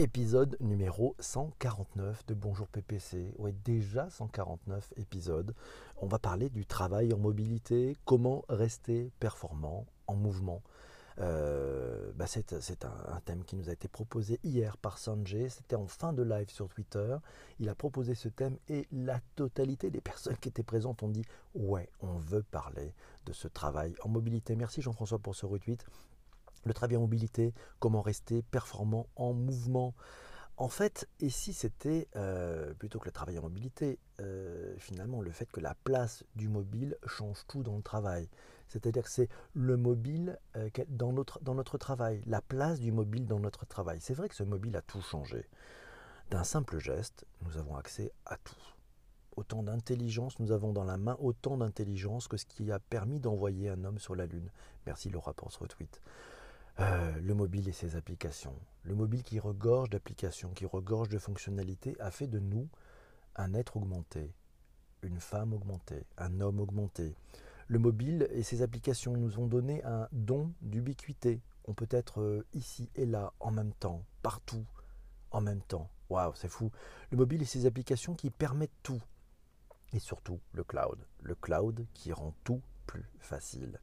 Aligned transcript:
Épisode 0.00 0.56
numéro 0.60 1.16
149 1.18 2.24
de 2.26 2.34
Bonjour 2.34 2.68
PPC. 2.68 3.34
Oui, 3.36 3.52
déjà 3.64 4.08
149 4.08 4.94
épisodes. 4.96 5.56
On 5.96 6.06
va 6.06 6.20
parler 6.20 6.50
du 6.50 6.66
travail 6.66 7.12
en 7.12 7.18
mobilité, 7.18 7.96
comment 8.04 8.44
rester 8.48 9.10
performant 9.18 9.86
en 10.06 10.14
mouvement. 10.14 10.62
Euh, 11.18 12.12
bah, 12.14 12.28
c'est 12.28 12.54
un, 12.84 13.20
thème 13.24 13.42
qui 13.42 13.56
nous 13.56 13.70
a 13.70 13.72
été 13.72 13.88
proposé 13.88 14.38
hier 14.44 14.76
par 14.76 14.98
Sanjay. 14.98 15.48
C'était 15.48 15.74
en 15.74 15.88
fin 15.88 16.12
de 16.12 16.22
live 16.22 16.48
sur 16.48 16.68
Twitter. 16.68 17.16
Il 17.58 17.68
a 17.68 17.74
proposé 17.74 18.14
ce 18.14 18.28
thème 18.28 18.56
et 18.68 18.86
la 18.92 19.18
totalité 19.34 19.90
des 19.90 20.00
personnes 20.00 20.36
qui 20.36 20.48
étaient 20.48 20.62
présentes 20.62 21.02
ont 21.02 21.08
dit 21.08 21.24
Ouais, 21.56 21.90
on 22.02 22.18
veut 22.18 22.44
parler 22.44 22.94
de 23.26 23.32
ce 23.32 23.48
travail 23.48 23.96
en 24.04 24.08
mobilité. 24.08 24.54
Merci 24.54 24.80
Jean-François 24.80 25.18
pour 25.18 25.34
ce 25.34 25.44
retweet 25.44 25.84
le 26.68 26.74
travail 26.74 26.96
en 26.96 27.00
mobilité, 27.00 27.54
comment 27.80 28.02
rester 28.02 28.42
performant 28.42 29.08
en 29.16 29.32
mouvement. 29.32 29.94
En 30.56 30.68
fait, 30.68 31.08
et 31.20 31.30
si 31.30 31.52
c'était 31.52 32.08
euh, 32.16 32.74
plutôt 32.74 32.98
que 32.98 33.04
le 33.04 33.12
travail 33.12 33.38
en 33.38 33.42
mobilité, 33.42 33.98
euh, 34.20 34.74
finalement 34.78 35.20
le 35.20 35.30
fait 35.30 35.50
que 35.50 35.60
la 35.60 35.74
place 35.84 36.24
du 36.34 36.48
mobile 36.48 36.96
change 37.06 37.38
tout 37.46 37.62
dans 37.62 37.76
le 37.76 37.82
travail? 37.82 38.28
C'est-à-dire 38.66 39.04
que 39.04 39.10
c'est 39.10 39.28
le 39.54 39.76
mobile 39.76 40.38
euh, 40.56 40.68
dans, 40.88 41.12
notre, 41.12 41.40
dans 41.42 41.54
notre 41.54 41.78
travail, 41.78 42.22
la 42.26 42.42
place 42.42 42.80
du 42.80 42.90
mobile 42.90 43.26
dans 43.26 43.38
notre 43.38 43.66
travail. 43.66 43.98
C'est 44.00 44.14
vrai 44.14 44.28
que 44.28 44.34
ce 44.34 44.42
mobile 44.42 44.76
a 44.76 44.82
tout 44.82 45.00
changé. 45.00 45.48
D'un 46.30 46.44
simple 46.44 46.78
geste, 46.78 47.24
nous 47.42 47.56
avons 47.56 47.76
accès 47.76 48.12
à 48.26 48.36
tout. 48.36 48.54
Autant 49.36 49.62
d'intelligence, 49.62 50.40
nous 50.40 50.50
avons 50.50 50.72
dans 50.72 50.82
la 50.82 50.98
main 50.98 51.16
autant 51.20 51.56
d'intelligence 51.56 52.26
que 52.26 52.36
ce 52.36 52.44
qui 52.44 52.72
a 52.72 52.80
permis 52.80 53.20
d'envoyer 53.20 53.68
un 53.68 53.84
homme 53.84 54.00
sur 54.00 54.16
la 54.16 54.26
Lune. 54.26 54.50
Merci 54.84 55.08
Laura 55.08 55.32
pour 55.32 55.52
ce 55.52 55.60
retweet. 55.60 56.00
Euh, 56.80 57.18
le 57.20 57.34
mobile 57.34 57.68
et 57.68 57.72
ses 57.72 57.96
applications. 57.96 58.54
Le 58.84 58.94
mobile 58.94 59.24
qui 59.24 59.40
regorge 59.40 59.90
d'applications, 59.90 60.50
qui 60.50 60.64
regorge 60.64 61.08
de 61.08 61.18
fonctionnalités, 61.18 61.96
a 61.98 62.12
fait 62.12 62.28
de 62.28 62.38
nous 62.38 62.68
un 63.34 63.52
être 63.54 63.76
augmenté, 63.76 64.32
une 65.02 65.18
femme 65.18 65.52
augmentée, 65.52 66.06
un 66.18 66.40
homme 66.40 66.60
augmenté. 66.60 67.16
Le 67.66 67.80
mobile 67.80 68.28
et 68.30 68.44
ses 68.44 68.62
applications 68.62 69.16
nous 69.16 69.40
ont 69.40 69.48
donné 69.48 69.82
un 69.84 70.06
don 70.12 70.52
d'ubiquité. 70.62 71.40
On 71.64 71.74
peut 71.74 71.88
être 71.90 72.20
euh, 72.20 72.46
ici 72.54 72.88
et 72.94 73.06
là 73.06 73.32
en 73.40 73.50
même 73.50 73.72
temps, 73.72 74.04
partout, 74.22 74.64
en 75.32 75.40
même 75.40 75.62
temps. 75.62 75.90
Waouh, 76.10 76.32
c'est 76.36 76.48
fou. 76.48 76.70
Le 77.10 77.16
mobile 77.16 77.42
et 77.42 77.46
ses 77.46 77.66
applications 77.66 78.14
qui 78.14 78.30
permettent 78.30 78.70
tout. 78.84 79.02
Et 79.92 79.98
surtout 79.98 80.38
le 80.52 80.62
cloud. 80.62 80.98
Le 81.22 81.34
cloud 81.34 81.86
qui 81.92 82.12
rend 82.12 82.34
tout 82.44 82.62
plus 82.86 83.10
facile 83.18 83.80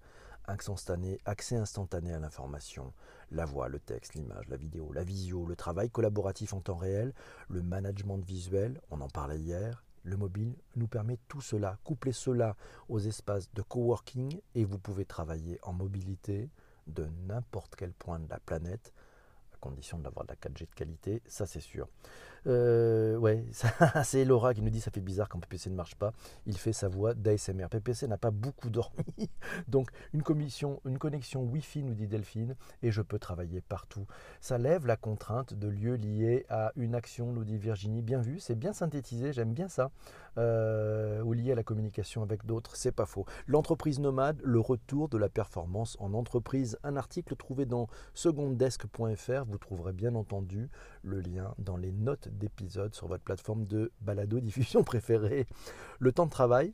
accès 0.47 1.55
instantané 1.55 2.13
à 2.13 2.19
l'information, 2.19 2.93
la 3.31 3.45
voix, 3.45 3.67
le 3.67 3.79
texte, 3.79 4.13
l'image, 4.13 4.47
la 4.47 4.57
vidéo, 4.57 4.91
la 4.93 5.03
visio, 5.03 5.45
le 5.45 5.55
travail 5.55 5.89
collaboratif 5.89 6.53
en 6.53 6.61
temps 6.61 6.77
réel, 6.77 7.13
le 7.49 7.61
management 7.61 8.19
visuel, 8.19 8.81
on 8.91 9.01
en 9.01 9.09
parlait 9.09 9.39
hier, 9.39 9.83
le 10.03 10.17
mobile 10.17 10.55
nous 10.75 10.88
permet 10.88 11.17
tout 11.27 11.41
cela, 11.41 11.79
coupler 11.83 12.11
cela 12.11 12.55
aux 12.89 12.99
espaces 12.99 13.51
de 13.53 13.61
coworking 13.63 14.39
et 14.53 14.63
vous 14.63 14.77
pouvez 14.77 15.05
travailler 15.05 15.59
en 15.63 15.73
mobilité 15.73 16.49
de 16.88 17.07
n'importe 17.27 17.75
quel 17.75 17.91
point 17.91 18.19
de 18.19 18.29
la 18.29 18.39
planète, 18.39 18.93
à 19.53 19.57
condition 19.57 19.97
d'avoir 19.97 20.25
de 20.25 20.31
la 20.31 20.35
4G 20.35 20.69
de 20.69 20.75
qualité, 20.75 21.21
ça 21.25 21.47
c'est 21.47 21.59
sûr. 21.59 21.88
Euh, 22.47 23.17
ouais, 23.17 23.45
c'est 24.03 24.23
Laura 24.23 24.53
qui 24.53 24.61
nous 24.61 24.69
dit 24.69 24.81
ça 24.81 24.91
fait 24.91 25.01
bizarre 25.01 25.29
quand 25.29 25.39
PPC 25.39 25.69
ne 25.69 25.75
marche 25.75 25.95
pas. 25.95 26.13
Il 26.45 26.57
fait 26.57 26.73
sa 26.73 26.88
voix 26.88 27.13
d'ASMR. 27.13 27.67
PPC 27.69 28.07
n'a 28.07 28.17
pas 28.17 28.31
beaucoup 28.31 28.69
dormi, 28.69 29.29
donc 29.67 29.89
une, 30.13 30.21
commission, 30.21 30.81
une 30.85 30.97
connexion 30.97 31.43
Wi-Fi 31.43 31.83
nous 31.83 31.93
dit 31.93 32.07
Delphine, 32.07 32.55
et 32.83 32.91
je 32.91 33.01
peux 33.01 33.19
travailler 33.19 33.61
partout. 33.61 34.05
Ça 34.41 34.57
lève 34.57 34.85
la 34.85 34.97
contrainte 34.97 35.53
de 35.53 35.67
lieux 35.67 35.95
liés 35.95 36.45
à 36.49 36.71
une 36.75 36.95
action, 36.95 37.31
nous 37.31 37.43
dit 37.43 37.57
Virginie. 37.57 38.01
Bien 38.01 38.21
vu, 38.21 38.39
c'est 38.39 38.55
bien 38.55 38.73
synthétisé, 38.73 39.33
j'aime 39.33 39.53
bien 39.53 39.67
ça. 39.67 39.91
Euh, 40.38 41.21
ou 41.21 41.31
lié 41.31 41.53
à 41.53 41.55
la 41.55 41.63
communication 41.63 42.21
avec 42.21 42.45
d'autres, 42.45 42.75
c'est 42.75 42.91
pas 42.91 43.05
faux. 43.05 43.25
L'entreprise 43.47 44.00
nomade, 44.00 44.41
le 44.44 44.59
retour 44.59 45.07
de 45.07 45.17
la 45.17 45.29
performance 45.29 45.95
en 46.00 46.13
entreprise. 46.13 46.77
Un 46.83 46.97
article 46.97 47.35
trouvé 47.35 47.66
dans 47.66 47.88
seconddesk.fr. 48.13 49.45
Vous 49.47 49.57
trouverez 49.57 49.94
bien 49.94 50.13
entendu 50.13 50.69
le 51.03 51.22
lien 51.22 51.53
dans 51.57 51.77
les 51.77 51.94
notes 51.94 52.27
d'épisodes 52.35 52.94
sur 52.94 53.07
votre 53.07 53.23
plateforme 53.23 53.66
de 53.66 53.91
balado-diffusion 54.01 54.84
préférée. 54.85 55.47
Le 56.00 56.12
temps 56.12 56.25
de 56.25 56.31
travail 56.31 56.73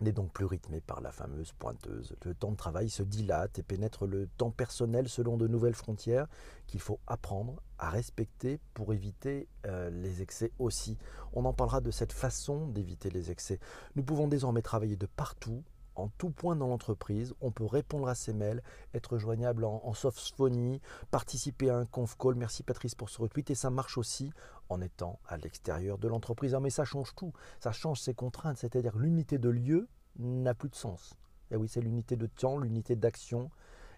n'est 0.00 0.12
donc 0.12 0.32
plus 0.32 0.44
rythmé 0.44 0.80
par 0.80 1.00
la 1.00 1.12
fameuse 1.12 1.52
pointeuse. 1.52 2.14
Le 2.24 2.34
temps 2.34 2.50
de 2.50 2.56
travail 2.56 2.90
se 2.90 3.02
dilate 3.02 3.58
et 3.58 3.62
pénètre 3.62 4.06
le 4.06 4.26
temps 4.36 4.50
personnel 4.50 5.08
selon 5.08 5.36
de 5.36 5.46
nouvelles 5.46 5.74
frontières 5.74 6.26
qu'il 6.66 6.80
faut 6.80 7.00
apprendre 7.06 7.62
à 7.78 7.90
respecter 7.90 8.58
pour 8.74 8.92
éviter 8.92 9.48
euh, 9.66 9.90
les 9.90 10.22
excès 10.22 10.52
aussi. 10.58 10.98
On 11.32 11.44
en 11.44 11.52
parlera 11.52 11.80
de 11.80 11.90
cette 11.90 12.12
façon 12.12 12.66
d'éviter 12.66 13.10
les 13.10 13.30
excès. 13.30 13.58
Nous 13.96 14.02
pouvons 14.02 14.28
désormais 14.28 14.62
travailler 14.62 14.96
de 14.96 15.06
partout 15.06 15.62
en 15.94 16.08
tout 16.08 16.30
point 16.30 16.56
dans 16.56 16.68
l'entreprise. 16.68 17.34
On 17.40 17.50
peut 17.50 17.64
répondre 17.64 18.08
à 18.08 18.14
ses 18.14 18.32
mails, 18.32 18.62
être 18.94 19.18
joignable 19.18 19.64
en, 19.64 19.80
en 19.84 19.94
softphonie, 19.94 20.80
participer 21.10 21.70
à 21.70 21.76
un 21.76 21.86
conf 21.86 22.16
call. 22.16 22.34
Merci 22.34 22.62
Patrice 22.62 22.94
pour 22.94 23.10
ce 23.10 23.20
retweet. 23.20 23.50
Et 23.50 23.54
ça 23.54 23.70
marche 23.70 23.98
aussi 23.98 24.32
en 24.68 24.80
étant 24.80 25.20
à 25.26 25.36
l'extérieur 25.36 25.98
de 25.98 26.08
l'entreprise. 26.08 26.54
Ah, 26.54 26.60
mais 26.60 26.70
ça 26.70 26.84
change 26.84 27.14
tout. 27.14 27.32
Ça 27.60 27.72
change 27.72 28.00
ses 28.00 28.14
contraintes. 28.14 28.58
C'est-à-dire 28.58 28.96
l'unité 28.96 29.38
de 29.38 29.48
lieu 29.48 29.88
n'a 30.18 30.54
plus 30.54 30.68
de 30.68 30.74
sens. 30.74 31.16
Et 31.50 31.54
eh 31.54 31.56
oui, 31.56 31.68
c'est 31.68 31.82
l'unité 31.82 32.16
de 32.16 32.26
temps, 32.26 32.58
l'unité 32.58 32.96
d'action 32.96 33.50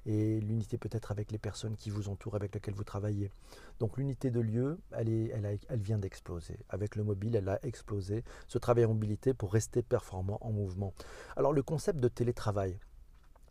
et 0.06 0.41
l'unité 0.41 0.78
peut-être 0.78 1.10
avec 1.10 1.32
les 1.32 1.38
personnes 1.38 1.76
qui 1.76 1.91
vous 1.91 2.09
entourent, 2.09 2.34
avec 2.34 2.54
lesquelles 2.54 2.75
vous 2.75 2.84
travaillez. 2.84 3.31
Donc 3.81 3.97
l'unité 3.97 4.31
de 4.31 4.41
lieu, 4.41 4.78
elle, 4.92 5.59
vient 5.70 5.98
d'exploser. 5.98 6.59
Avec 6.69 6.97
le 6.97 7.04
mobile, 7.04 7.37
elle 7.37 7.48
a 7.48 7.59
explosé. 7.65 8.25
Ce 8.48 8.59
travail 8.59 8.84
en 8.84 8.88
mobilité 8.88 9.34
pour 9.34 9.53
rester 9.53 9.82
performant 9.82 10.38
en 10.43 10.53
mouvement. 10.53 10.93
Alors 11.37 11.53
le 11.53 11.62
concept 11.62 12.00
de 12.00 12.09
télétravail, 12.09 12.78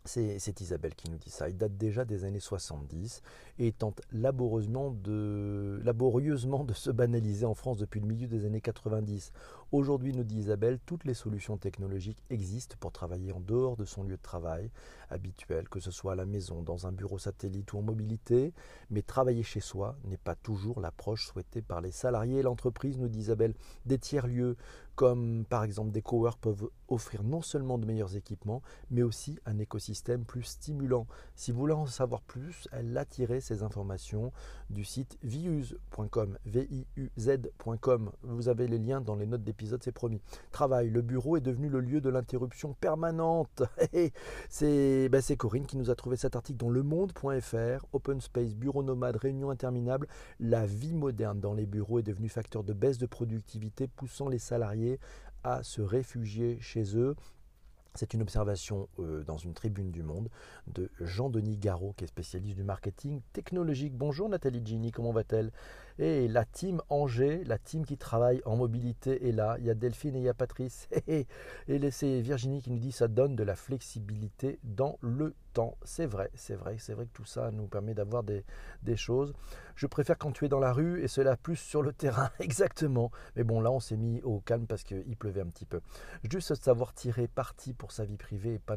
c'est 0.06 0.60
Isabelle 0.60 0.94
qui 0.94 1.10
nous 1.10 1.16
dit 1.16 1.30
ça. 1.30 1.48
Il 1.48 1.56
date 1.56 1.76
déjà 1.78 2.04
des 2.04 2.24
années 2.24 2.40
70 2.40 3.22
et 3.58 3.72
tente 3.72 4.02
laborieusement 4.12 4.90
de, 4.90 5.80
laborieusement 5.82 6.64
de 6.64 6.74
se 6.74 6.90
banaliser 6.90 7.46
en 7.46 7.54
France 7.54 7.78
depuis 7.78 8.00
le 8.00 8.06
milieu 8.06 8.26
des 8.26 8.44
années 8.44 8.60
90. 8.60 9.32
Aujourd'hui, 9.74 10.12
nous 10.12 10.22
dit 10.22 10.36
Isabelle, 10.36 10.78
toutes 10.86 11.02
les 11.02 11.14
solutions 11.14 11.56
technologiques 11.56 12.22
existent 12.30 12.76
pour 12.78 12.92
travailler 12.92 13.32
en 13.32 13.40
dehors 13.40 13.76
de 13.76 13.84
son 13.84 14.04
lieu 14.04 14.16
de 14.16 14.22
travail 14.22 14.70
habituel, 15.10 15.68
que 15.68 15.80
ce 15.80 15.90
soit 15.90 16.12
à 16.12 16.14
la 16.14 16.26
maison, 16.26 16.62
dans 16.62 16.86
un 16.86 16.92
bureau 16.92 17.18
satellite 17.18 17.72
ou 17.72 17.78
en 17.78 17.82
mobilité. 17.82 18.54
Mais 18.90 19.02
travailler 19.02 19.42
chez 19.42 19.58
soi 19.58 19.96
n'est 20.04 20.16
pas 20.16 20.36
toujours 20.36 20.80
l'approche 20.80 21.26
souhaitée 21.26 21.60
par 21.60 21.80
les 21.80 21.90
salariés 21.90 22.38
et 22.38 22.42
l'entreprise, 22.42 23.00
nous 23.00 23.08
dit 23.08 23.18
Isabelle. 23.18 23.54
Des 23.84 23.98
tiers-lieux 23.98 24.56
comme 24.94 25.44
par 25.48 25.64
exemple 25.64 25.90
des 25.90 26.02
coworks 26.02 26.40
peuvent 26.40 26.68
offrir 26.88 27.22
non 27.24 27.42
seulement 27.42 27.78
de 27.78 27.86
meilleurs 27.86 28.16
équipements, 28.16 28.62
mais 28.90 29.02
aussi 29.02 29.38
un 29.46 29.58
écosystème 29.58 30.24
plus 30.24 30.44
stimulant. 30.44 31.06
Si 31.34 31.50
vous 31.50 31.58
voulez 31.58 31.72
en 31.72 31.86
savoir 31.86 32.22
plus, 32.22 32.68
elle 32.72 32.96
a 32.96 33.04
tiré 33.04 33.40
ces 33.40 33.62
informations 33.62 34.32
du 34.70 34.84
site 34.84 35.18
viuz.com. 35.22 36.38
Vous 38.22 38.48
avez 38.48 38.68
les 38.68 38.78
liens 38.78 39.00
dans 39.00 39.16
les 39.16 39.26
notes 39.26 39.42
d'épisode, 39.42 39.63
c'est 39.66 39.92
promis. 39.92 40.20
Travail, 40.52 40.90
le 40.90 41.02
bureau 41.02 41.36
est 41.36 41.40
devenu 41.40 41.68
le 41.68 41.80
lieu 41.80 42.00
de 42.00 42.08
l'interruption 42.08 42.74
permanente. 42.74 43.62
Ben, 44.60 45.20
c'est 45.20 45.36
Corinne 45.36 45.66
qui 45.66 45.76
nous 45.76 45.90
a 45.90 45.94
trouvé 45.94 46.16
cet 46.16 46.36
article 46.36 46.58
dans 46.58 46.70
lemonde.fr, 46.70 47.86
Open 47.92 48.20
Space, 48.20 48.54
bureau 48.54 48.82
nomade, 48.82 49.16
réunion 49.16 49.50
interminable. 49.50 50.08
La 50.40 50.66
vie 50.66 50.94
moderne 50.94 51.40
dans 51.40 51.54
les 51.54 51.66
bureaux 51.66 51.98
est 51.98 52.02
devenue 52.02 52.28
facteur 52.28 52.64
de 52.64 52.72
baisse 52.72 52.98
de 52.98 53.06
productivité, 53.06 53.86
poussant 53.86 54.28
les 54.28 54.38
salariés 54.38 54.98
à 55.42 55.62
se 55.62 55.82
réfugier 55.82 56.58
chez 56.60 56.96
eux. 56.96 57.14
C'est 57.96 58.12
une 58.12 58.22
observation 58.22 58.88
euh, 58.98 59.22
dans 59.22 59.38
une 59.38 59.54
tribune 59.54 59.92
du 59.92 60.02
Monde 60.02 60.28
de 60.66 60.90
Jean-Denis 61.00 61.58
Garot, 61.58 61.94
qui 61.96 62.02
est 62.02 62.08
spécialiste 62.08 62.56
du 62.56 62.64
marketing 62.64 63.20
technologique. 63.32 63.96
Bonjour 63.96 64.28
Nathalie 64.28 64.62
Gini, 64.64 64.90
comment 64.90 65.12
va-t-elle? 65.12 65.52
Et 66.00 66.26
la 66.26 66.44
team 66.44 66.82
Angers, 66.88 67.44
la 67.44 67.56
team 67.56 67.86
qui 67.86 67.96
travaille 67.96 68.42
en 68.46 68.56
mobilité 68.56 69.28
est 69.28 69.32
là. 69.32 69.56
Il 69.60 69.66
y 69.66 69.70
a 69.70 69.74
Delphine 69.74 70.16
et 70.16 70.18
il 70.18 70.24
y 70.24 70.28
a 70.28 70.34
Patrice. 70.34 70.88
Et, 71.06 71.28
c'est 71.92 72.20
Virginie 72.20 72.62
qui 72.62 72.72
nous 72.72 72.80
dit 72.80 72.90
ça 72.90 73.06
donne 73.06 73.36
de 73.36 73.44
la 73.44 73.54
flexibilité 73.54 74.58
dans 74.64 74.98
le 75.00 75.34
c'est 75.84 76.06
vrai, 76.06 76.30
c'est 76.34 76.54
vrai, 76.54 76.76
c'est 76.78 76.94
vrai 76.94 77.06
que 77.06 77.12
tout 77.12 77.24
ça 77.24 77.50
nous 77.50 77.66
permet 77.66 77.94
d'avoir 77.94 78.22
des, 78.22 78.44
choses. 78.96 79.34
Je 79.76 79.86
préfère 79.86 80.16
quand 80.16 80.30
tu 80.30 80.44
es 80.44 80.48
dans 80.48 80.60
la 80.60 80.72
rue 80.72 81.02
et 81.02 81.08
cela 81.08 81.36
plus 81.36 81.56
sur 81.56 81.82
le 81.82 81.92
terrain, 82.04 82.30
exactement. 82.38 83.10
Mais 83.36 83.44
bon, 83.44 83.60
là, 83.60 83.70
on 83.70 83.80
s'est 83.80 83.96
mis 83.96 84.20
au 84.22 84.40
calme 84.40 84.66
parce 84.66 84.84
qu'il 84.84 85.16
pleuvait 85.16 85.40
un 85.40 85.48
petit 85.48 85.66
peu. 85.66 85.80
Juste 86.30 86.54
savoir 86.54 86.94
tirer 86.94 87.28
parti 87.28 87.74
pour 87.74 87.92
sa 87.92 88.04
vie 88.04 88.16
privée 88.16 88.54
et 88.54 88.58
pas, 88.58 88.76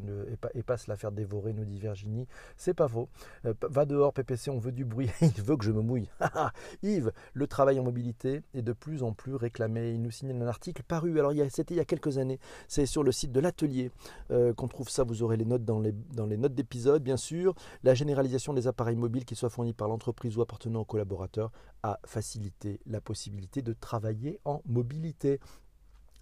et 0.53 0.63
pas, 0.63 0.77
se 0.77 0.89
la 0.89 0.97
faire 0.97 1.11
dévorer, 1.11 1.53
nous 1.53 1.65
dit 1.65 1.79
Virginie, 1.79 2.27
c'est 2.57 2.73
pas 2.73 2.87
faux. 2.87 3.09
Euh, 3.45 3.53
va 3.61 3.85
dehors, 3.85 4.13
PPC, 4.13 4.49
on 4.49 4.59
veut 4.59 4.71
du 4.71 4.85
bruit. 4.85 5.09
Il 5.21 5.41
veut 5.43 5.55
que 5.55 5.65
je 5.65 5.71
me 5.71 5.81
mouille. 5.81 6.09
Yves, 6.83 6.97
Steve, 6.97 7.11
le 7.33 7.45
travail 7.47 7.79
en 7.79 7.83
mobilité 7.83 8.41
est 8.55 8.63
de 8.63 8.73
plus 8.73 9.03
en 9.03 9.13
plus 9.13 9.35
réclamé. 9.35 9.91
Il 9.91 10.01
nous 10.01 10.09
signale 10.09 10.41
un 10.41 10.47
article 10.47 10.81
paru, 10.81 11.19
alors 11.19 11.31
c'était 11.51 11.75
il 11.75 11.77
y 11.77 11.81
a 11.81 11.85
quelques 11.85 12.17
années, 12.17 12.39
c'est 12.67 12.87
sur 12.87 13.03
le 13.03 13.11
site 13.11 13.31
de 13.31 13.39
l'atelier 13.39 13.91
euh, 14.31 14.51
qu'on 14.53 14.67
trouve 14.67 14.89
ça, 14.89 15.03
vous 15.03 15.21
aurez 15.21 15.37
les 15.37 15.45
notes 15.45 15.63
dans 15.63 15.79
les, 15.79 15.91
dans 15.91 16.25
les 16.25 16.37
notes 16.37 16.55
bien 16.99 17.17
sûr. 17.17 17.53
La 17.83 17.93
généralisation 17.93 18.53
des 18.53 18.67
appareils 18.67 18.95
mobiles, 18.95 19.25
qu'ils 19.25 19.37
soient 19.37 19.49
fournis 19.49 19.73
par 19.73 19.87
l'entreprise 19.87 20.37
ou 20.37 20.41
appartenant 20.41 20.81
aux 20.81 20.85
collaborateurs, 20.85 21.51
a 21.83 21.99
facilité 22.05 22.79
la 22.85 23.01
possibilité 23.01 23.61
de 23.61 23.73
travailler 23.73 24.39
en 24.45 24.61
mobilité. 24.65 25.39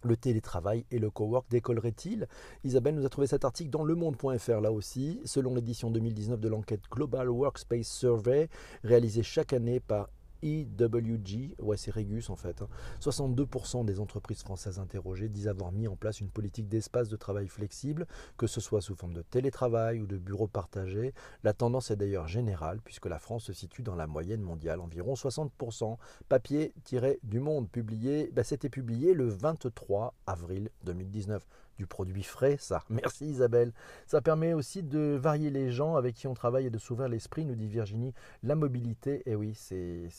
Le 0.03 0.15
télétravail 0.15 0.85
et 0.91 0.99
le 0.99 1.09
cowork 1.09 1.49
décolleraient-ils? 1.49 2.27
Isabelle 2.63 2.93
nous 2.93 3.05
a 3.05 3.09
trouvé 3.09 3.25
cet 3.25 3.43
article 3.43 3.71
dans 3.71 3.83
lemonde.fr 3.83 4.61
là 4.61 4.71
aussi, 4.71 5.19
selon 5.25 5.55
l'édition 5.55 5.89
2019 5.89 6.39
de 6.39 6.47
l'enquête 6.47 6.83
Global 6.91 7.27
Workspace 7.27 7.87
Survey, 7.87 8.49
réalisée 8.83 9.23
chaque 9.23 9.51
année 9.51 9.79
par 9.79 10.09
EWG, 10.45 11.55
ouais 11.59 11.75
c'est 11.75 11.91
Regus 11.91 12.29
en 12.29 12.35
fait, 12.35 12.63
62% 13.01 13.79
hein. 13.79 13.83
des 13.83 13.99
entreprises 13.99 14.43
françaises 14.43 14.77
interrogées 14.79 15.27
disent 15.27 15.47
avoir 15.47 15.71
mis 15.71 15.87
en 15.87 15.95
place 15.95 16.21
une 16.21 16.29
politique 16.29 16.69
d'espace 16.69 17.09
de 17.09 17.15
travail 17.15 17.47
flexible, 17.47 18.05
que 18.37 18.45
ce 18.45 18.61
soit 18.61 18.81
sous 18.81 18.95
forme 18.95 19.13
de 19.13 19.23
télétravail 19.23 19.99
ou 20.01 20.05
de 20.05 20.17
bureaux 20.17 20.47
partagés. 20.47 21.13
La 21.43 21.53
tendance 21.53 21.89
est 21.89 21.95
d'ailleurs 21.95 22.27
générale 22.27 22.79
puisque 22.83 23.07
la 23.07 23.19
France 23.19 23.45
se 23.45 23.53
situe 23.53 23.81
dans 23.81 23.95
la 23.95 24.07
moyenne 24.07 24.41
mondiale, 24.41 24.79
environ 24.79 25.15
60%. 25.15 25.97
Papier-du 26.29 27.39
monde 27.39 27.69
publié, 27.69 28.29
bah, 28.33 28.43
c'était 28.43 28.69
publié 28.69 29.13
le 29.13 29.27
23 29.27 30.13
avril 30.27 30.69
2019 30.83 31.45
du 31.77 31.87
produit 31.87 32.23
frais, 32.23 32.57
ça. 32.59 32.83
Merci 32.89 33.25
Isabelle. 33.25 33.73
Ça 34.07 34.21
permet 34.21 34.53
aussi 34.53 34.83
de 34.83 35.17
varier 35.19 35.49
les 35.49 35.71
gens 35.71 35.95
avec 35.95 36.15
qui 36.15 36.27
on 36.27 36.33
travaille 36.33 36.67
et 36.67 36.69
de 36.69 36.77
s'ouvrir 36.77 37.09
l'esprit, 37.09 37.45
nous 37.45 37.55
dit 37.55 37.67
Virginie. 37.67 38.13
La 38.43 38.55
mobilité, 38.55 39.17
et 39.25 39.31
eh 39.31 39.35
oui, 39.35 39.53
c'est 39.55 40.09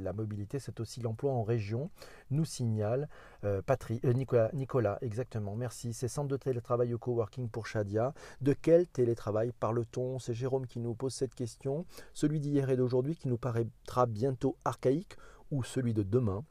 la 0.00 0.12
mobilité, 0.12 0.58
c'est 0.58 0.80
aussi 0.80 1.00
l'emploi 1.00 1.32
en 1.32 1.42
région, 1.42 1.90
nous 2.30 2.44
signale 2.44 3.08
euh, 3.44 3.60
euh, 4.04 4.12
Nicolas, 4.52 4.98
exactement, 5.02 5.54
merci. 5.54 5.92
C'est 5.92 6.08
centre 6.08 6.28
de 6.28 6.36
télétravail 6.36 6.94
au 6.94 6.98
coworking 6.98 7.48
pour 7.48 7.66
Shadia. 7.66 8.14
De 8.40 8.52
quel 8.52 8.86
télétravail 8.86 9.52
parle-t-on? 9.58 10.18
C'est 10.18 10.34
Jérôme 10.34 10.66
qui 10.66 10.80
nous 10.80 10.94
pose 10.94 11.14
cette 11.14 11.34
question. 11.34 11.84
Celui 12.12 12.40
d'hier 12.40 12.70
et 12.70 12.76
d'aujourd'hui 12.76 13.16
qui 13.16 13.28
nous 13.28 13.38
paraîtra 13.38 14.06
bientôt 14.06 14.56
archaïque 14.64 15.16
ou 15.50 15.62
celui 15.62 15.94
de 15.94 16.02
demain 16.02 16.44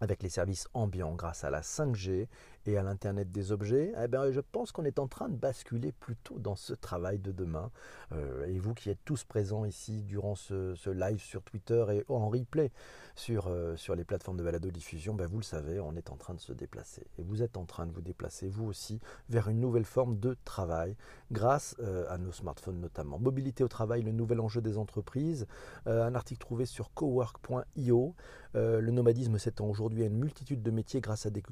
avec 0.00 0.22
les 0.22 0.28
services 0.28 0.68
ambiants 0.74 1.14
grâce 1.14 1.44
à 1.44 1.50
la 1.50 1.60
5G 1.60 2.28
et 2.66 2.76
à 2.76 2.82
l'Internet 2.82 3.30
des 3.30 3.52
objets, 3.52 3.92
eh 4.02 4.08
bien, 4.08 4.30
je 4.30 4.40
pense 4.40 4.72
qu'on 4.72 4.84
est 4.84 4.98
en 4.98 5.06
train 5.06 5.28
de 5.28 5.36
basculer 5.36 5.92
plutôt 5.92 6.38
dans 6.38 6.56
ce 6.56 6.72
travail 6.74 7.18
de 7.18 7.32
demain. 7.32 7.70
Euh, 8.12 8.46
et 8.46 8.58
vous 8.58 8.74
qui 8.74 8.90
êtes 8.90 9.04
tous 9.04 9.24
présents 9.24 9.64
ici 9.64 10.02
durant 10.02 10.34
ce, 10.34 10.88
live 10.90 11.20
sur 11.20 11.42
Twitter 11.42 11.84
et 11.90 12.04
en 12.08 12.28
replay 12.28 12.70
sur, 13.14 13.46
euh, 13.48 13.76
sur 13.76 13.94
les 13.94 14.04
plateformes 14.04 14.36
de 14.36 14.42
balado-diffusion, 14.42 15.14
ben, 15.14 15.26
vous 15.26 15.38
le 15.38 15.44
savez, 15.44 15.80
on 15.80 15.94
est 15.94 16.10
en 16.10 16.16
train 16.16 16.34
de 16.34 16.40
se 16.40 16.52
déplacer. 16.52 17.06
Et 17.18 17.22
vous 17.22 17.42
êtes 17.42 17.56
en 17.56 17.64
train 17.64 17.86
de 17.86 17.92
vous 17.92 18.00
déplacer, 18.00 18.48
vous 18.48 18.66
aussi, 18.66 19.00
vers 19.28 19.48
une 19.48 19.60
nouvelle 19.60 19.84
forme 19.84 20.18
de 20.18 20.36
travail, 20.44 20.96
grâce 21.32 21.76
euh, 21.80 22.06
à 22.08 22.18
nos 22.18 22.32
smartphones 22.32 22.80
notamment. 22.80 23.18
Mobilité 23.18 23.64
au 23.64 23.68
travail, 23.68 24.02
le 24.02 24.12
nouvel 24.12 24.40
enjeu 24.40 24.60
des 24.60 24.78
entreprises. 24.78 25.46
un 25.86 26.14
article 26.14 26.40
trouvé 26.40 26.66
sur 26.66 26.92
cowork.io. 26.92 28.14
le 28.54 28.90
nomadisme 28.90 29.38
s'étend 29.38 29.66
aujourd'hui 29.66 30.02
à 30.02 30.06
une 30.06 30.18
multitude 30.18 30.62
de 30.62 30.70
métiers 30.70 31.00
grâce 31.00 31.26
à 31.26 31.30
des 31.30 31.42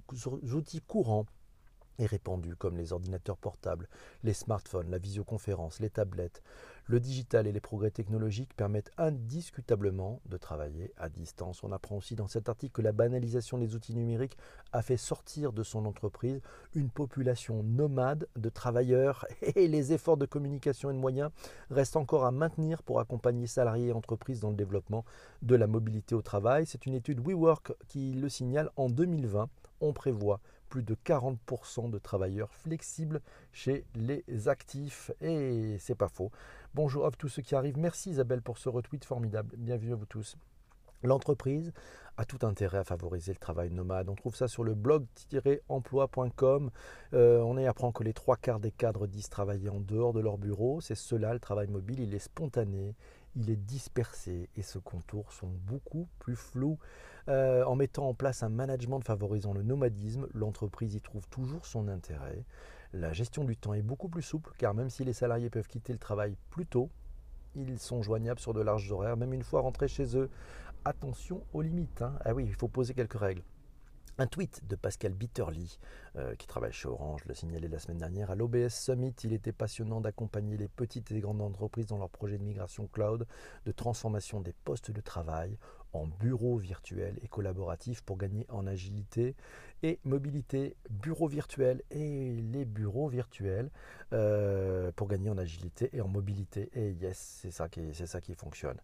outils 0.52 0.80
courts 0.80 1.05
et 1.98 2.06
répandu 2.06 2.56
comme 2.56 2.76
les 2.76 2.92
ordinateurs 2.92 3.38
portables, 3.38 3.88
les 4.22 4.34
smartphones, 4.34 4.90
la 4.90 4.98
visioconférence, 4.98 5.80
les 5.80 5.90
tablettes. 5.90 6.42
Le 6.88 7.00
digital 7.00 7.48
et 7.48 7.52
les 7.52 7.60
progrès 7.60 7.90
technologiques 7.90 8.54
permettent 8.54 8.92
indiscutablement 8.96 10.20
de 10.26 10.36
travailler 10.36 10.92
à 10.96 11.08
distance. 11.08 11.64
On 11.64 11.72
apprend 11.72 11.96
aussi 11.96 12.14
dans 12.14 12.28
cet 12.28 12.48
article 12.48 12.74
que 12.74 12.82
la 12.82 12.92
banalisation 12.92 13.58
des 13.58 13.74
outils 13.74 13.94
numériques 13.94 14.36
a 14.72 14.82
fait 14.82 14.96
sortir 14.96 15.52
de 15.52 15.64
son 15.64 15.84
entreprise 15.84 16.40
une 16.74 16.90
population 16.90 17.64
nomade 17.64 18.28
de 18.36 18.48
travailleurs 18.48 19.26
et 19.56 19.66
les 19.66 19.92
efforts 19.92 20.16
de 20.16 20.26
communication 20.26 20.90
et 20.90 20.94
de 20.94 20.98
moyens 20.98 21.30
restent 21.70 21.96
encore 21.96 22.24
à 22.24 22.30
maintenir 22.30 22.84
pour 22.84 23.00
accompagner 23.00 23.48
salariés 23.48 23.88
et 23.88 23.92
entreprises 23.92 24.40
dans 24.40 24.50
le 24.50 24.56
développement 24.56 25.04
de 25.42 25.56
la 25.56 25.66
mobilité 25.66 26.14
au 26.14 26.22
travail. 26.22 26.66
C'est 26.66 26.86
une 26.86 26.94
étude 26.94 27.26
WeWork 27.26 27.72
qui 27.88 28.12
le 28.12 28.28
signale 28.28 28.70
en 28.76 28.88
2020. 28.88 29.48
On 29.80 29.92
prévoit 29.92 30.40
plus 30.68 30.82
de 30.82 30.94
40% 30.94 31.90
de 31.90 31.98
travailleurs 31.98 32.52
flexibles 32.52 33.20
chez 33.52 33.84
les 33.94 34.48
actifs. 34.48 35.10
Et 35.20 35.76
c'est 35.78 35.94
pas 35.94 36.08
faux. 36.08 36.30
Bonjour 36.74 37.06
à 37.06 37.10
tous 37.10 37.28
ceux 37.28 37.42
qui 37.42 37.54
arrivent. 37.54 37.78
Merci 37.78 38.10
Isabelle 38.10 38.42
pour 38.42 38.58
ce 38.58 38.68
retweet 38.68 39.04
formidable. 39.04 39.54
Bienvenue 39.56 39.92
à 39.92 39.96
vous 39.96 40.06
tous. 40.06 40.36
L'entreprise 41.02 41.72
a 42.16 42.24
tout 42.24 42.46
intérêt 42.46 42.78
à 42.78 42.84
favoriser 42.84 43.32
le 43.32 43.38
travail 43.38 43.70
nomade. 43.70 44.08
On 44.08 44.14
trouve 44.14 44.34
ça 44.34 44.48
sur 44.48 44.64
le 44.64 44.74
blog-emploi.com. 44.74 46.70
Euh, 47.12 47.40
on 47.40 47.58
y 47.58 47.66
apprend 47.66 47.92
que 47.92 48.02
les 48.02 48.14
trois 48.14 48.36
quarts 48.36 48.60
des 48.60 48.70
cadres 48.70 49.06
disent 49.06 49.28
travailler 49.28 49.68
en 49.68 49.80
dehors 49.80 50.12
de 50.12 50.20
leur 50.20 50.38
bureau. 50.38 50.80
C'est 50.80 50.94
cela, 50.94 51.34
le 51.34 51.40
travail 51.40 51.68
mobile. 51.68 52.00
Il 52.00 52.14
est 52.14 52.18
spontané, 52.18 52.94
il 53.36 53.50
est 53.50 53.56
dispersé 53.56 54.48
et 54.56 54.62
ses 54.62 54.80
contours 54.80 55.32
sont 55.32 55.50
beaucoup 55.66 56.08
plus 56.18 56.36
flous. 56.36 56.78
Euh, 57.28 57.64
en 57.64 57.75
mettant 57.75 58.08
en 58.08 58.14
place 58.14 58.44
un 58.44 58.49
management 58.49 59.00
favorisant 59.00 59.52
le 59.52 59.64
nomadisme, 59.64 60.28
l'entreprise 60.32 60.94
y 60.94 61.00
trouve 61.00 61.26
toujours 61.28 61.67
son 61.67 61.88
intérêt. 61.88 62.44
La 62.93 63.12
gestion 63.12 63.43
du 63.43 63.56
temps 63.56 63.75
est 63.75 63.82
beaucoup 63.82 64.08
plus 64.08 64.23
souple 64.23 64.52
car 64.58 64.75
même 64.75 64.90
si 64.90 65.05
les 65.05 65.12
salariés 65.12 65.50
peuvent 65.50 65.67
quitter 65.67 65.93
le 65.93 65.99
travail 65.99 66.37
plus 66.50 66.67
tôt, 66.67 66.88
ils 67.56 67.78
sont 67.78 68.02
joignables 68.02 68.38
sur 68.38 68.55
de 68.55 68.61
larges 68.61 68.93
horaires, 68.93 69.17
même 69.17 69.32
une 69.32 69.43
fois 69.43 69.62
rentrés 69.62 69.88
chez 69.88 70.17
eux. 70.17 70.31
Attention 70.84 71.43
aux 71.52 71.62
limites. 71.62 72.02
Hein. 72.02 72.14
Ah 72.25 72.32
oui, 72.32 72.44
il 72.46 72.55
faut 72.55 72.69
poser 72.69 72.94
quelques 72.94 73.19
règles. 73.19 73.43
Un 74.19 74.26
tweet 74.26 74.67
de 74.67 74.76
Pascal 74.76 75.12
Bitterly, 75.12 75.78
euh, 76.17 76.34
qui 76.37 76.46
travaille 76.46 76.73
chez 76.73 76.88
Orange, 76.88 77.23
le 77.26 77.34
signalé 77.34 77.69
la 77.69 77.78
semaine 77.78 77.99
dernière. 77.99 78.31
À 78.31 78.34
l'OBS 78.34 78.70
Summit, 78.70 79.14
il 79.25 79.34
était 79.34 79.52
passionnant 79.52 80.00
d'accompagner 80.00 80.56
les 80.56 80.69
petites 80.69 81.11
et 81.12 81.20
grandes 81.20 81.43
entreprises 81.43 81.87
dans 81.87 81.99
leurs 81.99 82.08
projets 82.08 82.38
de 82.38 82.43
migration 82.43 82.87
cloud, 82.87 83.26
de 83.67 83.73
transformation 83.73 84.40
des 84.40 84.55
postes 84.64 84.90
de 84.90 85.02
travail 85.02 85.58
en 85.96 86.06
bureaux 86.06 86.56
virtuels 86.56 87.19
et 87.22 87.28
collaboratifs 87.28 88.02
pour 88.02 88.16
gagner 88.16 88.46
en 88.48 88.66
agilité 88.66 89.34
et 89.82 89.98
mobilité. 90.04 90.76
Bureaux 90.90 91.28
virtuels 91.28 91.82
et 91.90 92.37
les 92.52 92.64
bureaux 92.64 93.08
virtuels 93.08 93.70
euh, 94.12 94.93
pour 94.96 95.08
gagner 95.08 95.31
en 95.31 95.38
agilité 95.38 95.90
et 95.93 96.00
en 96.00 96.08
mobilité. 96.08 96.70
Et 96.75 96.93
yes, 96.93 97.40
c'est 97.43 97.50
ça 97.50 97.69
c'est 97.93 98.06
ça 98.06 98.20
qui 98.20 98.34
fonctionne. 98.34 98.78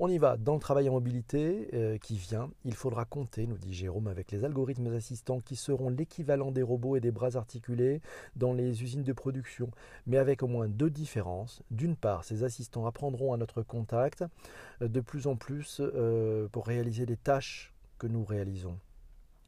On 0.00 0.08
y 0.08 0.18
va 0.18 0.36
dans 0.36 0.54
le 0.54 0.60
travail 0.60 0.88
en 0.88 0.92
mobilité 0.92 1.70
euh, 1.74 1.98
qui 1.98 2.16
vient. 2.16 2.52
Il 2.64 2.74
faudra 2.74 3.04
compter, 3.04 3.48
nous 3.48 3.58
dit 3.58 3.74
Jérôme, 3.74 4.06
avec 4.06 4.30
les 4.30 4.44
algorithmes 4.44 4.94
assistants 4.94 5.40
qui 5.40 5.56
seront 5.56 5.90
l'équivalent 5.90 6.52
des 6.52 6.62
robots 6.62 6.94
et 6.94 7.00
des 7.00 7.10
bras 7.10 7.34
articulés 7.34 8.00
dans 8.36 8.52
les 8.52 8.84
usines 8.84 9.02
de 9.02 9.12
production, 9.12 9.72
mais 10.06 10.16
avec 10.16 10.44
au 10.44 10.46
moins 10.46 10.68
deux 10.68 10.88
différences. 10.88 11.64
D'une 11.72 11.96
part, 11.96 12.22
ces 12.22 12.44
assistants 12.44 12.86
apprendront 12.86 13.32
à 13.32 13.38
notre 13.38 13.62
contact 13.62 14.24
euh, 14.82 14.86
de 14.86 15.00
plus 15.00 15.26
en 15.26 15.34
plus 15.34 15.80
euh, 15.80 16.46
pour 16.46 16.68
réaliser 16.68 17.04
les 17.04 17.16
tâches 17.16 17.74
que 17.98 18.06
nous 18.06 18.24
réalisons. 18.24 18.78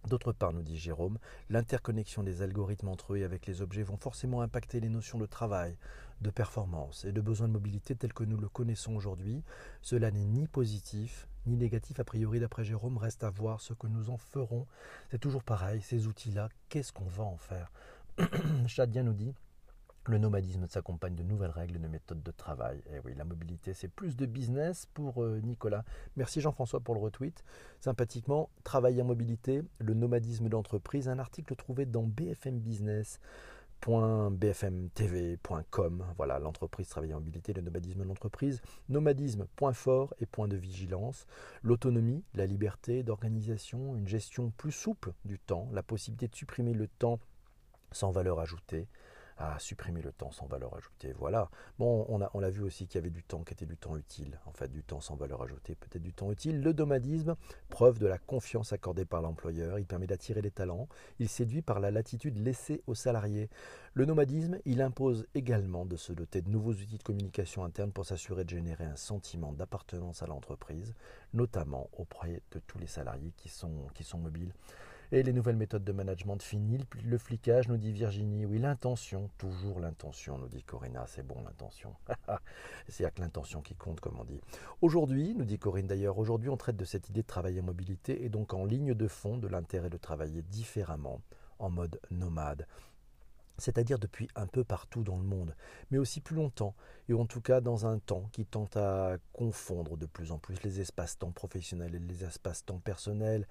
D'autre 0.09 0.33
part, 0.33 0.53
nous 0.53 0.63
dit 0.63 0.79
Jérôme, 0.79 1.19
l'interconnexion 1.49 2.25
des 2.25 2.43
algorithmes 2.43 2.89
entre 2.89 3.13
eux 3.13 3.19
et 3.19 3.25
avec 3.25 3.47
les 3.47 3.63
objets 3.63 3.85
vont 3.85 3.99
forcément 3.99 4.41
impacter 4.41 4.81
les 4.81 4.89
notions 4.89 5.19
de 5.19 5.27
travail, 5.27 5.77
de 6.21 6.31
performance 6.31 7.05
et 7.05 7.13
de 7.13 7.21
besoin 7.21 7.49
de 7.49 7.53
mobilité 7.53 7.95
tel 7.95 8.13
que 8.13 8.25
nous 8.25 8.37
le 8.37 8.49
connaissons 8.49 8.95
aujourd'hui. 8.95 9.43
Cela 9.83 10.11
n'est 10.11 10.25
ni 10.25 10.47
positif 10.49 11.27
ni 11.47 11.57
négatif 11.57 11.99
a 12.01 12.05
priori 12.05 12.39
d'après 12.39 12.65
Jérôme, 12.65 12.99
reste 12.99 13.25
à 13.25 13.31
voir 13.31 13.61
ce 13.61 13.73
que 13.73 13.87
nous 13.87 14.11
en 14.11 14.19
ferons. 14.19 14.67
C'est 15.11 15.19
toujours 15.19 15.43
pareil, 15.43 15.81
ces 15.81 16.07
outils-là, 16.07 16.49
qu'est-ce 16.69 16.93
qu'on 16.93 17.07
va 17.07 17.25
en 17.25 17.39
faire? 17.39 17.73
Chadien 18.67 19.05
nous 19.05 19.15
dit 19.15 19.35
le 20.07 20.19
nomadisme 20.19 20.67
s'accompagne 20.67 21.15
de 21.15 21.23
nouvelles 21.23 21.51
règles, 21.51 21.79
de 21.79 21.87
méthodes 21.87 22.23
de 22.23 22.31
travail. 22.31 22.79
Et 22.87 22.97
eh 22.97 23.01
oui, 23.05 23.15
la 23.17 23.25
mobilité, 23.25 23.75
c'est 23.75 23.89
plus 23.89 24.17
de 24.17 24.27
business 24.27 24.87
pour 24.95 25.23
euh, 25.23 25.41
Nicolas. 25.41 25.85
Merci 26.17 26.41
Jean-François 26.41 26.81
pour 26.81 26.95
le 26.95 27.01
retweet. 27.01 27.45
Sympathiquement, 27.81 28.49
travailler 28.65 29.03
en 29.03 29.05
mobilité, 29.05 29.63
le 29.79 29.95
nomadisme 29.95 30.49
d'entreprise, 30.49 31.09
un 31.09 31.19
article 31.19 31.55
trouvé 31.55 31.85
dans 31.85 32.03
BFM 32.03 32.59
Business 32.59 33.21
.bfmtv.com. 33.87 36.05
Voilà, 36.17 36.39
l'entreprise 36.39 36.89
travailler 36.89 37.15
en 37.15 37.21
mobilité, 37.21 37.53
le 37.53 37.63
nomadisme 37.63 38.01
de 38.01 38.05
l'entreprise. 38.05 38.61
Nomadisme, 38.89 39.47
point 39.57 39.73
fort 39.73 40.15
et 40.21 40.27
point 40.27 40.49
de 40.49 40.57
vigilance. 40.57 41.27
L'autonomie, 41.63 42.25
la 42.35 42.47
liberté 42.47 43.03
d'organisation, 43.03 43.97
une 43.97 44.09
gestion 44.09 44.53
plus 44.57 44.73
souple 44.73 45.13
du 45.25 45.39
temps, 45.39 45.69
la 45.73 45.83
possibilité 45.83 46.29
de 46.29 46.37
supprimer 46.37 46.75
le 46.75 46.89
temps 46.89 47.21
sans 47.93 48.11
valeur 48.11 48.41
ajoutée, 48.41 48.89
à 49.41 49.59
supprimer 49.59 50.03
le 50.03 50.13
temps 50.13 50.31
sans 50.31 50.47
valeur 50.47 50.77
ajoutée. 50.77 51.15
Voilà. 51.19 51.49
Bon, 51.79 52.05
on, 52.09 52.21
a, 52.21 52.31
l'a 52.41 52.51
vu 52.51 52.63
aussi 52.63 52.87
qu'il 52.87 52.97
y 52.97 52.99
avait 52.99 53.11
du 53.11 53.23
temps 53.23 53.43
qui 53.43 53.55
était 53.55 53.65
du 53.65 53.79
temps 53.79 53.97
utile, 53.97 54.39
en 54.45 54.53
fait, 54.53 54.71
du 54.71 54.83
temps 54.83 55.01
sans 55.01 55.17
valeur 55.17 55.43
ajoutée, 55.43 55.75
peut-être 55.75 56.03
du 56.03 56.13
temps 56.13 56.31
utile. 56.31 56.61
Le 56.61 56.75
nomadisme, 56.75 57.37
preuve 57.71 57.99
de 57.99 58.07
la 58.07 58.19
confiance 58.19 58.75
accordée 58.75 59.07
par 59.07 59.23
l'employeur, 59.23 59.79
il 59.79 59.87
permet 59.87 60.07
d'attirer 60.07 60.43
les 60.43 60.51
talents, 60.51 60.89
il 61.19 61.29
séduit 61.29 61.63
par 61.63 61.81
la 61.81 61.91
latitude 61.91 62.37
laissée 62.37 62.83
aux 62.87 62.95
salariés. 62.95 63.49
Le 63.95 64.05
nomadisme, 64.05 64.59
il 64.67 64.83
impose 64.83 65.27
également 65.35 65.87
de 65.87 65.97
se 65.97 66.13
doter 66.13 66.43
de 66.43 66.51
nouveaux 66.51 66.73
outils 66.73 66.99
de 66.99 67.03
communication 67.03 67.65
interne 67.65 67.93
pour 67.93 68.05
s'assurer 68.05 68.45
de 68.45 68.51
générer 68.51 68.85
un 68.85 68.97
sentiment 68.97 69.53
d'appartenance 69.55 70.23
à 70.23 70.27
l'entreprise, 70.27 70.95
notamment 71.33 71.89
auprès 71.97 72.43
de 72.53 72.59
tous 72.67 72.79
les 72.79 72.87
salariés 72.87 73.33
qui 73.39 73.49
sont 73.49 74.19
mobiles. 74.19 74.53
Et 75.13 75.25
les 75.25 75.33
nouvelles 75.33 75.57
méthodes 75.57 75.83
de 75.83 75.91
management 75.91 76.41
fini 76.41 76.79
le 77.05 77.19
flicage, 77.19 77.67
nous 77.67 77.77
dit 77.77 77.93
Virginie. 77.93 78.47
Oui, 78.47 78.61
l'intention, 78.61 79.29
toujours 79.39 79.81
l'intention, 79.81 80.39
nous 80.39 80.47
dit 80.47 80.63
Corinna. 80.63 81.05
C'est 81.09 81.27
bon, 81.27 81.43
l'intention. 81.43 81.97
C'est 82.89 83.05
à 83.05 83.11
que 83.11 83.21
l'intention 83.21 83.61
qui 83.61 83.75
compte, 83.75 83.99
comme 83.99 84.21
on 84.21 84.25
dit. 84.25 84.41
Aujourd'hui, 84.83 85.35
nous 85.35 85.45
dit 85.45 85.59
Corinne 85.59 85.89
d'ailleurs, 85.89 86.19
aujourd'hui 86.19 86.49
on 86.49 86.57
traite 86.57 86.77
de 86.77 86.85
cette 86.85 87.09
idée 87.09 87.23
de 87.23 87.27
travailler 87.27 87.61
en 87.61 87.65
mobilité 87.65 88.25
et 88.25 88.29
donc 88.29 88.55
en 88.55 88.65
ligne 88.65 88.95
de 88.95 89.09
fond 89.09 89.37
de 89.37 89.49
l'intérêt 89.49 89.91
de 89.91 89.97
travailler 89.97 90.43
différemment, 90.43 91.21
en 91.59 91.71
mode 91.71 92.01
nomade 92.13 92.69
c'est-à-dire 93.61 93.99
depuis 93.99 94.29
un 94.35 94.47
peu 94.47 94.65
partout 94.65 95.03
dans 95.03 95.19
le 95.19 95.23
monde, 95.23 95.55
mais 95.91 95.99
aussi 95.99 96.21
plus 96.21 96.35
longtemps, 96.35 96.75
et 97.09 97.15
en 97.15 97.27
tout 97.27 97.41
cas 97.41 97.61
dans 97.61 97.87
un 97.87 97.99
temps 97.99 98.29
qui 98.33 98.47
tente 98.47 98.77
à 98.77 99.19
confondre 99.33 99.97
de 99.97 100.07
plus 100.07 100.33
en 100.33 100.39
plus 100.39 100.63
les 100.63 100.81
espaces-temps 100.81 101.31
professionnels 101.31 101.95
et 101.95 101.99
les 101.99 102.25
espaces-temps 102.25 102.79
personnels, 102.79 103.47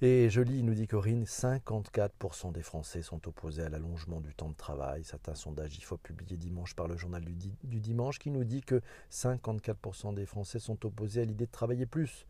et 0.00 0.30
je 0.30 0.40
lis, 0.40 0.62
nous 0.62 0.74
dit 0.74 0.86
Corinne, 0.86 1.24
54% 1.24 2.52
des 2.52 2.62
Français 2.62 3.02
sont 3.02 3.26
opposés 3.26 3.62
à 3.62 3.68
l'allongement 3.68 4.20
du 4.20 4.32
temps 4.32 4.48
de 4.48 4.54
travail. 4.54 5.02
C'est 5.04 5.28
un 5.28 5.34
sondage 5.34 5.76
IFO 5.78 5.96
publié 5.96 6.36
dimanche 6.36 6.74
par 6.74 6.86
le 6.86 6.96
journal 6.96 7.24
du, 7.24 7.34
du 7.64 7.80
dimanche 7.80 8.20
qui 8.20 8.30
nous 8.30 8.44
dit 8.44 8.60
que 8.60 8.80
54% 9.10 10.14
des 10.14 10.24
Français 10.26 10.60
sont 10.60 10.86
opposés 10.86 11.22
à 11.22 11.24
l'idée 11.24 11.46
de 11.46 11.50
travailler 11.50 11.86
plus. 11.86 12.26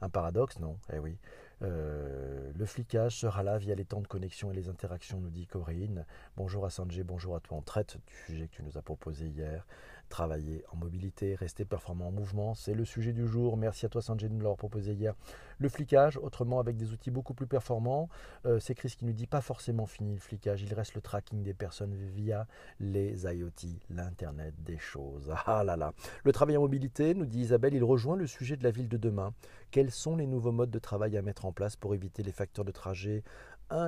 Un 0.00 0.08
paradoxe, 0.08 0.58
non? 0.60 0.78
Eh 0.92 0.98
oui. 0.98 1.18
Euh, 1.62 2.52
le 2.56 2.64
flicage 2.64 3.18
sera 3.18 3.42
là 3.42 3.58
via 3.58 3.74
les 3.74 3.84
temps 3.84 4.00
de 4.00 4.06
connexion 4.06 4.50
et 4.50 4.54
les 4.54 4.70
interactions, 4.70 5.20
nous 5.20 5.28
dit 5.28 5.46
Corinne. 5.46 6.06
Bonjour 6.38 6.64
à 6.64 6.70
Sanjay, 6.70 7.04
bonjour 7.04 7.36
à 7.36 7.40
toi. 7.40 7.58
On 7.58 7.62
traite 7.62 7.98
du 8.06 8.14
sujet 8.24 8.48
que 8.48 8.56
tu 8.56 8.62
nous 8.62 8.78
as 8.78 8.82
proposé 8.82 9.26
hier. 9.26 9.66
Travailler 10.10 10.64
en 10.72 10.76
mobilité, 10.76 11.36
rester 11.36 11.64
performant 11.64 12.08
en 12.08 12.10
mouvement, 12.10 12.54
c'est 12.56 12.74
le 12.74 12.84
sujet 12.84 13.12
du 13.12 13.28
jour. 13.28 13.56
Merci 13.56 13.86
à 13.86 13.88
toi 13.88 14.02
Sanjay 14.02 14.28
de 14.28 14.34
nous 14.34 14.40
l'avoir 14.40 14.56
proposé 14.56 14.92
hier. 14.92 15.14
Le 15.58 15.68
flicage, 15.68 16.16
autrement 16.16 16.58
avec 16.58 16.76
des 16.76 16.90
outils 16.90 17.12
beaucoup 17.12 17.32
plus 17.32 17.46
performants. 17.46 18.08
Euh, 18.44 18.58
c'est 18.58 18.74
Chris 18.74 18.96
qui 18.98 19.04
nous 19.04 19.12
dit 19.12 19.28
pas 19.28 19.40
forcément 19.40 19.86
fini 19.86 20.14
le 20.14 20.20
flicage, 20.20 20.62
il 20.62 20.74
reste 20.74 20.94
le 20.94 21.00
tracking 21.00 21.44
des 21.44 21.54
personnes 21.54 21.94
via 21.94 22.48
les 22.80 23.22
IoT, 23.22 23.78
l'Internet 23.88 24.52
des 24.64 24.78
choses. 24.78 25.32
Ah 25.46 25.62
là 25.62 25.76
là. 25.76 25.92
Le 26.24 26.32
travail 26.32 26.56
en 26.56 26.62
mobilité, 26.62 27.14
nous 27.14 27.24
dit 27.24 27.42
Isabelle, 27.42 27.74
il 27.74 27.84
rejoint 27.84 28.16
le 28.16 28.26
sujet 28.26 28.56
de 28.56 28.64
la 28.64 28.72
ville 28.72 28.88
de 28.88 28.96
demain. 28.96 29.32
Quels 29.70 29.92
sont 29.92 30.16
les 30.16 30.26
nouveaux 30.26 30.50
modes 30.50 30.70
de 30.70 30.78
travail 30.80 31.16
à 31.16 31.22
mettre 31.22 31.44
en 31.44 31.52
place 31.52 31.76
pour 31.76 31.94
éviter 31.94 32.24
les 32.24 32.32
facteurs 32.32 32.64
de 32.64 32.72
trajet 32.72 33.22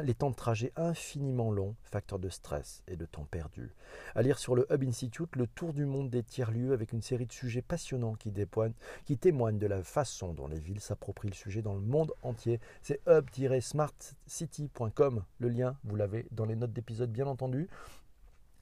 les 0.02 0.14
temps 0.14 0.30
de 0.30 0.36
trajet 0.36 0.72
infiniment 0.76 1.50
longs, 1.50 1.74
facteurs 1.82 2.18
de 2.18 2.28
stress 2.28 2.82
et 2.86 2.96
de 2.96 3.04
temps 3.04 3.26
perdu. 3.30 3.74
À 4.14 4.22
lire 4.22 4.38
sur 4.38 4.54
le 4.54 4.66
Hub 4.72 4.84
Institute 4.84 5.34
le 5.36 5.46
tour 5.46 5.72
du 5.72 5.86
monde 5.86 6.08
des 6.08 6.22
tiers-lieux 6.22 6.72
avec 6.72 6.92
une 6.92 7.02
série 7.02 7.26
de 7.26 7.32
sujets 7.32 7.62
passionnants 7.62 8.14
qui, 8.14 8.32
qui 9.04 9.18
témoignent 9.18 9.58
de 9.58 9.66
la 9.66 9.82
façon 9.82 10.34
dont 10.34 10.46
les 10.46 10.60
villes 10.60 10.80
s'approprient 10.80 11.30
le 11.30 11.34
sujet 11.34 11.62
dans 11.62 11.74
le 11.74 11.80
monde 11.80 12.12
entier. 12.22 12.60
C'est 12.80 13.00
hub-smartcity.com. 13.06 15.24
Le 15.38 15.48
lien, 15.48 15.76
vous 15.84 15.96
l'avez 15.96 16.26
dans 16.30 16.44
les 16.44 16.54
notes 16.56 16.72
d'épisode 16.72 17.10
bien 17.10 17.26
entendu. 17.26 17.68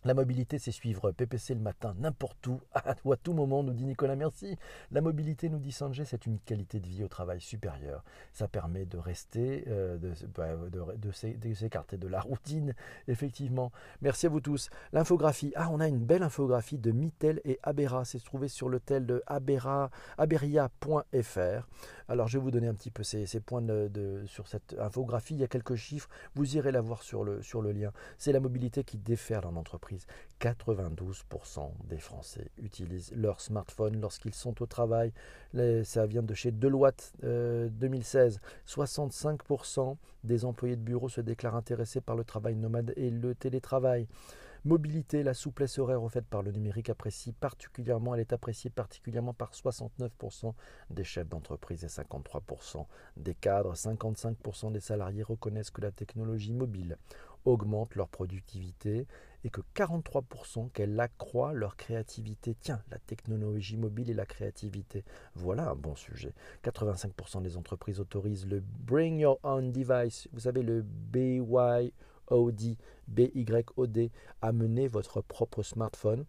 La 0.05 0.15
mobilité, 0.15 0.59
c'est 0.59 0.73
suivre 0.73 1.11
PPC 1.11 1.53
le 1.55 1.61
matin, 1.61 1.95
n'importe 1.99 2.47
où, 2.47 2.59
ou 3.05 3.13
à 3.13 3.17
tout 3.17 3.35
moment, 3.35 3.63
nous 3.63 3.75
dit 3.75 3.85
Nicolas 3.85 4.17
Merci. 4.17 4.57
La 4.93 5.03
mobilité, 5.03 5.51
nous 5.51 5.59
dit 5.59 5.73
Sanjay, 5.73 6.07
c'est 6.07 6.25
une 6.25 6.39
qualité 6.39 6.81
de 6.81 6.87
vie 6.87 7.05
au 7.05 7.09
travail 7.09 7.41
supérieure. 7.41 8.03
Ça 8.33 8.49
permet 8.49 8.87
de 8.87 8.97
rester, 8.97 9.65
euh, 9.69 9.99
bah, 10.35 10.57
de, 10.97 11.13
s'écarter 11.53 11.99
de 11.99 12.09
la 12.09 12.21
routine, 12.21 12.75
effectivement. 13.09 13.73
Merci 14.01 14.25
à 14.25 14.31
vous 14.31 14.41
tous. 14.41 14.71
L'infographie. 14.93 15.53
Ah, 15.55 15.69
on 15.71 15.81
a 15.81 15.89
une 15.89 16.05
belle 16.05 16.23
infographie 16.23 16.79
de 16.79 16.93
Mittel 16.93 17.43
et 17.45 17.59
Abera. 17.63 18.07
C'est 18.07 18.25
trouvé 18.25 18.49
sur 18.49 18.71
le 18.71 18.81
tel 18.81 19.05
de 19.05 19.23
aberia.fr. 19.27 20.71
Alors, 22.11 22.27
je 22.27 22.39
vais 22.39 22.43
vous 22.43 22.51
donner 22.51 22.67
un 22.67 22.75
petit 22.75 22.91
peu 22.91 23.05
ces, 23.05 23.25
points 23.39 23.65
sur 24.27 24.49
cette 24.49 24.75
infographie. 24.81 25.35
Il 25.35 25.41
y 25.41 25.45
a 25.45 25.47
quelques 25.47 25.77
chiffres. 25.77 26.09
Vous 26.35 26.57
irez 26.57 26.73
la 26.73 26.81
voir 26.81 27.05
sur 27.05 27.23
le, 27.23 27.41
sur 27.41 27.63
le 27.63 27.71
lien. 27.71 27.93
C'est 28.19 28.33
la 28.33 28.41
mobilité 28.41 28.83
qui 28.83 28.99
déferle 28.99 29.47
en 29.47 29.55
entreprise. 29.55 30.07
92% 30.41 31.71
des 31.85 31.99
Français 31.99 32.51
utilisent 32.61 33.13
leur 33.15 33.41
smartphone 33.41 34.01
lorsqu'ils 34.01 34.35
sont 34.35 34.61
au 34.61 34.67
travail. 34.67 35.13
ça 35.85 36.05
vient 36.07 36.25
de 36.25 36.35
chez 36.35 36.51
Deloitte 36.51 37.13
2016. 37.23 38.41
Euh, 38.43 38.49
65% 38.67 39.97
des 40.25 40.45
employés 40.45 40.75
de 40.75 40.83
bureau 40.83 41.09
se 41.09 41.21
déclarent 41.21 41.55
intéressés 41.55 42.01
par 42.01 42.17
le 42.17 42.25
travail 42.25 42.57
nomade 42.57 42.93
et 42.97 43.11
le 43.11 43.37
télétravail. 43.37 44.09
Mobilité, 44.67 45.23
la 45.23 45.33
souplesse 45.33 45.79
horaire 45.79 46.03
offerte 46.03 46.27
par 46.27 46.43
le 46.43 46.53
numérique 46.53 46.91
apprécie 46.91 47.33
particulièrement, 47.33 48.15
elle 48.15 48.21
est 48.21 48.35
appréciée 48.35 48.69
particulièrement 48.69 49.33
par 49.33 49.53
69% 49.53 50.53
des 50.91 51.03
chefs 51.03 51.29
d'entreprise 51.31 51.83
et 51.83 51.87
53% 51.87 52.85
des 53.17 53.35
cadres. 53.35 53.75
55% 53.75 54.73
des 54.73 54.81
salariés 54.81 55.23
reconnaissent 55.23 55.71
que 55.71 55.81
la 55.81 55.91
technologie 55.91 56.53
mobile 56.53 56.99
augmente 57.47 57.95
leur 57.95 58.09
productivité 58.09 59.07
et 59.45 59.49
que 59.49 59.63
43% 59.75 60.71
qu'elle 60.73 61.01
accroît 61.01 61.55
leur 61.55 61.77
créativité. 61.77 62.55
Tiens, 62.61 62.83
la 62.91 62.99
technologie 62.99 63.79
mobile 63.79 64.11
et 64.11 64.15
la 64.15 64.27
créativité, 64.27 65.05
voilà 65.35 65.71
un 65.71 65.75
bon 65.75 65.97
sujet. 65.97 66.35
85% 66.65 67.41
des 67.41 67.57
entreprises 67.57 67.99
autorisent 67.99 68.47
le 68.47 68.61
Bring 68.61 69.21
Your 69.21 69.41
Own 69.43 69.73
Device, 69.73 70.29
vous 70.35 70.41
savez 70.41 70.63
le 70.63 70.85
BYOD, 72.31 72.77
BYOD, 73.09 74.11
amener 74.41 74.89
votre 74.89 75.21
propre 75.21 75.63
smartphone 75.63 76.25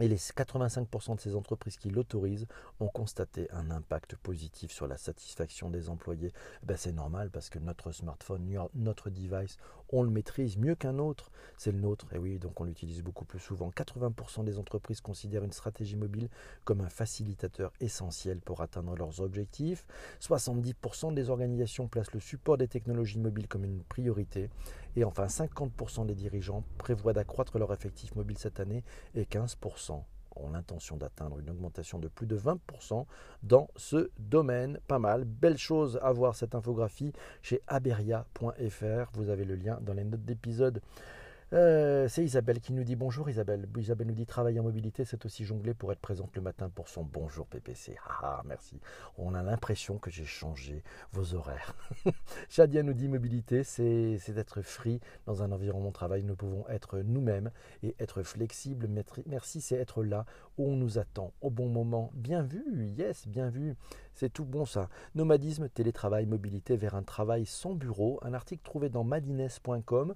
et 0.00 0.08
les 0.08 0.16
85% 0.16 1.16
de 1.16 1.20
ces 1.20 1.36
entreprises 1.36 1.76
qui 1.76 1.88
l'autorisent 1.88 2.46
ont 2.80 2.88
constaté 2.88 3.48
un 3.52 3.70
impact 3.70 4.16
positif 4.16 4.72
sur 4.72 4.86
la 4.86 4.96
satisfaction 4.96 5.70
des 5.70 5.88
employés. 5.88 6.32
Ben 6.62 6.76
c'est 6.76 6.92
normal 6.92 7.30
parce 7.30 7.48
que 7.48 7.58
notre 7.58 7.92
smartphone, 7.92 8.68
notre 8.74 9.10
device, 9.10 9.56
on 9.90 10.02
le 10.02 10.10
maîtrise 10.10 10.56
mieux 10.58 10.74
qu'un 10.74 10.98
autre. 10.98 11.30
C'est 11.56 11.72
le 11.72 11.78
nôtre, 11.78 12.06
et 12.12 12.18
oui, 12.18 12.38
donc 12.38 12.60
on 12.60 12.64
l'utilise 12.64 13.02
beaucoup 13.02 13.24
plus 13.24 13.38
souvent. 13.38 13.70
80% 13.70 14.44
des 14.44 14.58
entreprises 14.58 15.00
considèrent 15.00 15.44
une 15.44 15.52
stratégie 15.52 15.96
mobile 15.96 16.28
comme 16.64 16.80
un 16.80 16.88
facilitateur 16.88 17.72
essentiel 17.80 18.40
pour 18.40 18.60
atteindre 18.60 18.96
leurs 18.96 19.20
objectifs. 19.20 19.86
70% 20.20 21.14
des 21.14 21.30
organisations 21.30 21.88
placent 21.88 22.12
le 22.12 22.20
support 22.20 22.58
des 22.58 22.68
technologies 22.68 23.18
mobiles 23.18 23.48
comme 23.48 23.64
une 23.64 23.82
priorité. 23.82 24.50
Et 24.96 25.04
enfin, 25.04 25.26
50% 25.26 26.06
des 26.06 26.14
dirigeants 26.14 26.64
prévoient 26.78 27.12
d'accroître 27.12 27.58
leur 27.58 27.72
effectif 27.72 28.14
mobile 28.14 28.38
cette 28.38 28.60
année 28.60 28.84
et 29.14 29.24
15% 29.24 30.02
ont 30.36 30.50
l'intention 30.50 30.96
d'atteindre 30.96 31.38
une 31.38 31.50
augmentation 31.50 31.98
de 31.98 32.08
plus 32.08 32.26
de 32.26 32.36
20% 32.36 33.06
dans 33.42 33.68
ce 33.76 34.10
domaine. 34.18 34.78
Pas 34.86 34.98
mal. 34.98 35.24
Belle 35.24 35.58
chose 35.58 35.98
à 36.02 36.12
voir 36.12 36.34
cette 36.34 36.54
infographie 36.54 37.12
chez 37.42 37.62
aberia.fr. 37.66 39.10
Vous 39.14 39.28
avez 39.30 39.44
le 39.44 39.54
lien 39.54 39.78
dans 39.82 39.94
les 39.94 40.04
notes 40.04 40.24
d'épisode. 40.24 40.80
Euh, 41.54 42.08
c'est 42.08 42.24
Isabelle 42.24 42.58
qui 42.58 42.72
nous 42.72 42.82
dit 42.82 42.96
bonjour 42.96 43.30
Isabelle. 43.30 43.68
Isabelle 43.78 44.08
nous 44.08 44.14
dit 44.14 44.26
travailler 44.26 44.58
en 44.58 44.64
mobilité, 44.64 45.04
c'est 45.04 45.24
aussi 45.24 45.44
jongler 45.44 45.72
pour 45.72 45.92
être 45.92 46.00
présente 46.00 46.34
le 46.34 46.42
matin 46.42 46.68
pour 46.68 46.88
son 46.88 47.04
bonjour 47.04 47.46
PPC. 47.46 47.96
Ah, 48.08 48.42
merci. 48.44 48.80
On 49.18 49.34
a 49.34 49.42
l'impression 49.44 49.98
que 49.98 50.10
j'ai 50.10 50.24
changé 50.24 50.82
vos 51.12 51.34
horaires. 51.34 51.76
Shadia 52.48 52.82
nous 52.82 52.92
dit 52.92 53.06
mobilité, 53.06 53.62
c'est 53.62 54.18
être 54.36 54.62
free 54.62 55.00
dans 55.26 55.44
un 55.44 55.52
environnement 55.52 55.90
de 55.90 55.94
travail. 55.94 56.24
Nous 56.24 56.34
pouvons 56.34 56.66
être 56.68 56.98
nous-mêmes 56.98 57.52
et 57.84 57.94
être 58.00 58.24
flexibles. 58.24 58.88
Merci, 59.26 59.60
c'est 59.60 59.76
être 59.76 60.02
là 60.02 60.26
où 60.58 60.68
on 60.68 60.74
nous 60.74 60.98
attend 60.98 61.32
au 61.40 61.50
bon 61.50 61.68
moment. 61.68 62.10
Bien 62.14 62.42
vu, 62.42 62.88
yes, 62.98 63.28
bien 63.28 63.48
vu. 63.48 63.76
C'est 64.12 64.32
tout 64.32 64.44
bon 64.44 64.64
ça. 64.64 64.88
Nomadisme, 65.14 65.68
télétravail, 65.68 66.26
mobilité 66.26 66.76
vers 66.76 66.96
un 66.96 67.02
travail 67.02 67.46
sans 67.46 67.74
bureau. 67.74 68.18
Un 68.22 68.34
article 68.34 68.62
trouvé 68.64 68.88
dans 68.88 69.04
madines.com 69.04 70.14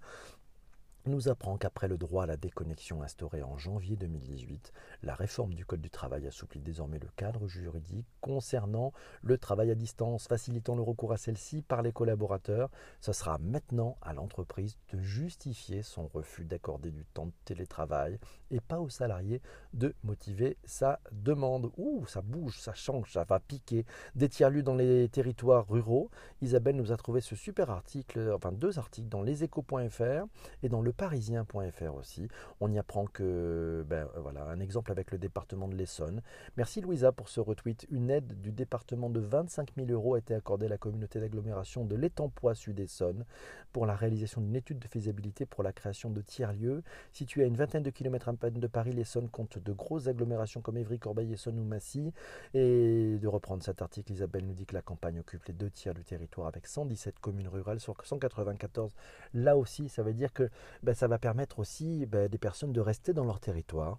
nous 1.09 1.29
apprend 1.29 1.57
qu'après 1.57 1.89
le 1.89 1.99
droit 1.99 2.25
à 2.25 2.27
la 2.27 2.37
déconnexion 2.37 3.03
instauré 3.03 3.43
en 3.43 3.57
janvier 3.59 3.97
2018, 3.97 4.73
la 5.03 5.15
réforme 5.15 5.55
du 5.55 5.65
Code 5.65 5.81
du 5.81 5.91
travail 5.91 6.27
assouplit 6.27 6.61
désormais 6.61 6.99
le 6.99 7.09
cadre 7.17 7.49
juridique 7.49 8.07
concernant 8.21 8.93
le 9.23 9.39
travail 9.39 9.71
à 9.71 9.75
distance, 9.75 10.29
facilitant 10.29 10.77
le 10.77 10.83
recours 10.83 11.13
à 11.13 11.17
celle-ci 11.17 11.63
par 11.63 11.83
les 11.83 11.93
collaborateurs. 11.93 12.71
Ce 13.01 13.13
sera 13.13 13.39
maintenant 13.39 13.97
à 14.03 14.13
l'entreprise 14.13 14.77
de 14.93 15.01
justifier 15.01 15.83
son 15.83 16.07
refus 16.07 16.45
d'accorder 16.45 16.91
du 16.91 17.05
temps 17.07 17.27
de 17.27 17.33
télétravail 17.45 18.19
et 18.51 18.61
pas 18.61 18.81
aux 18.81 18.89
salariés 18.89 19.41
de 19.75 19.95
motiver 20.05 20.57
sa 20.65 21.01
demande. 21.13 21.71
Ouh, 21.77 22.07
ça 22.07 22.23
bouge, 22.23 22.61
ça 22.61 22.75
change, 22.75 23.13
ça 23.13 23.25
va 23.25 23.41
piquer. 23.41 23.85
Des 24.15 24.29
tiers-lus 24.29 24.63
dans 24.63 24.75
les 24.75 25.09
territoires 25.09 25.67
ruraux. 25.69 26.11
Isabelle 26.43 26.77
nous 26.77 26.93
a 26.93 26.97
trouvé 26.97 27.21
ce 27.21 27.37
super 27.37 27.71
article, 27.71 28.33
enfin 28.35 28.53
deux 28.53 28.79
articles 28.79 29.09
dans 29.09 29.23
leséchos.fr 29.23 30.27
et 30.63 30.69
dans 30.69 30.83
le 30.83 30.93
leparisien.fr 30.99 31.95
aussi. 31.95 32.29
On 32.61 32.73
y 32.73 32.79
apprend 32.79 33.07
que, 33.07 33.85
ben, 33.89 34.09
voilà, 34.17 34.45
un 34.47 34.59
exemple 34.59 34.91
avec 34.91 35.13
le 35.13 35.19
département 35.19 35.69
de 35.69 35.77
l'Essonne. 35.77 36.23
Merci 36.57 36.81
Louisa 36.81 37.13
pour 37.13 37.29
ce 37.29 37.41
retweet. 37.41 37.87
Une 37.91 38.11
aide 38.11 38.41
du 38.41 38.51
département 38.51 39.09
de 39.09 39.21
25 39.21 39.75
000 39.77 39.91
euros 39.91 40.15
a 40.15 40.19
été 40.19 40.35
accordée 40.35 40.67
à 40.67 40.69
la 40.69 40.79
communauté 40.79 41.21
d'agglomération 41.21 41.85
de 41.85 41.95
l'Étampois 41.95 42.57
Sud-Essonne 42.57 43.25
pour 43.73 43.87
la 43.87 43.95
réalisation 43.95 44.41
d'une 44.41 44.57
étude 44.57 44.81
de 44.81 44.89
faisabilité 44.89 45.47
pour 45.47 45.63
la 45.63 45.73
création 45.73 46.11
de 46.11 46.21
tiers-lieux. 46.21 46.83
Situé 47.13 47.45
à 47.45 47.47
une 47.47 47.57
vingtaine 47.57 47.85
de 47.85 47.91
kilomètres 47.91 48.29
à 48.29 48.33
peine 48.33 48.59
de 48.59 48.67
Paris, 48.67 48.93
l'Essonne 48.93 49.29
compte 49.29 49.59
de 49.59 49.73
grosses 49.73 50.09
agglomérations 50.09 50.61
comme 50.61 50.79
Évry, 50.79 50.99
Corbeil, 50.99 51.33
Essonne 51.33 51.61
ou 51.61 51.65
Massy. 51.65 52.13
Et 52.55 53.19
de 53.19 53.29
reprendre 53.29 53.63
cet 53.63 53.83
article, 53.83 54.13
Isabelle 54.13 54.47
nous 54.47 54.55
dit 54.55 54.67
que 54.67 54.75
la 54.75 54.83
campagne 54.83 55.21
occupe 55.21 55.45
les 55.45 55.55
deux 55.55 55.71
tiers 55.71 55.95
du 55.95 56.03
territoire 56.03 56.49
avec 56.49 56.67
117 56.67 57.21
communes 57.21 57.49
rurales 57.49 57.79
sur 57.79 57.95
194. 58.03 58.93
Là 59.35 59.57
aussi, 59.57 59.89
ça 59.89 60.03
veut 60.03 60.15
dire 60.15 60.33
que 60.33 60.51
ben, 60.83 60.95
ça 60.95 61.09
va 61.09 61.19
permettre 61.19 61.59
aussi 61.59 62.07
ben, 62.07 62.29
des 62.29 62.39
personnes 62.39 62.73
de 62.73 62.81
rester 62.81 63.13
dans 63.13 63.25
leur 63.25 63.41
territoire, 63.41 63.99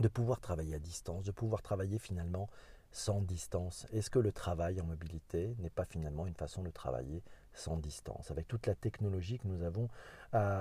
de 0.00 0.08
pouvoir 0.08 0.40
travailler 0.40 0.74
à 0.74 0.78
distance, 0.78 1.24
de 1.24 1.32
pouvoir 1.32 1.62
travailler 1.62 1.98
finalement 1.98 2.48
sans 2.90 3.20
distance. 3.22 3.86
Est-ce 3.92 4.10
que 4.10 4.18
le 4.18 4.32
travail 4.32 4.80
en 4.80 4.84
mobilité 4.84 5.56
n'est 5.58 5.70
pas 5.70 5.84
finalement 5.84 6.26
une 6.26 6.34
façon 6.34 6.62
de 6.62 6.70
travailler 6.70 7.22
sans 7.54 7.76
distance, 7.76 8.30
avec 8.30 8.48
toute 8.48 8.66
la 8.66 8.74
technologie 8.74 9.38
que 9.38 9.48
nous 9.48 9.62
avons 9.62 9.88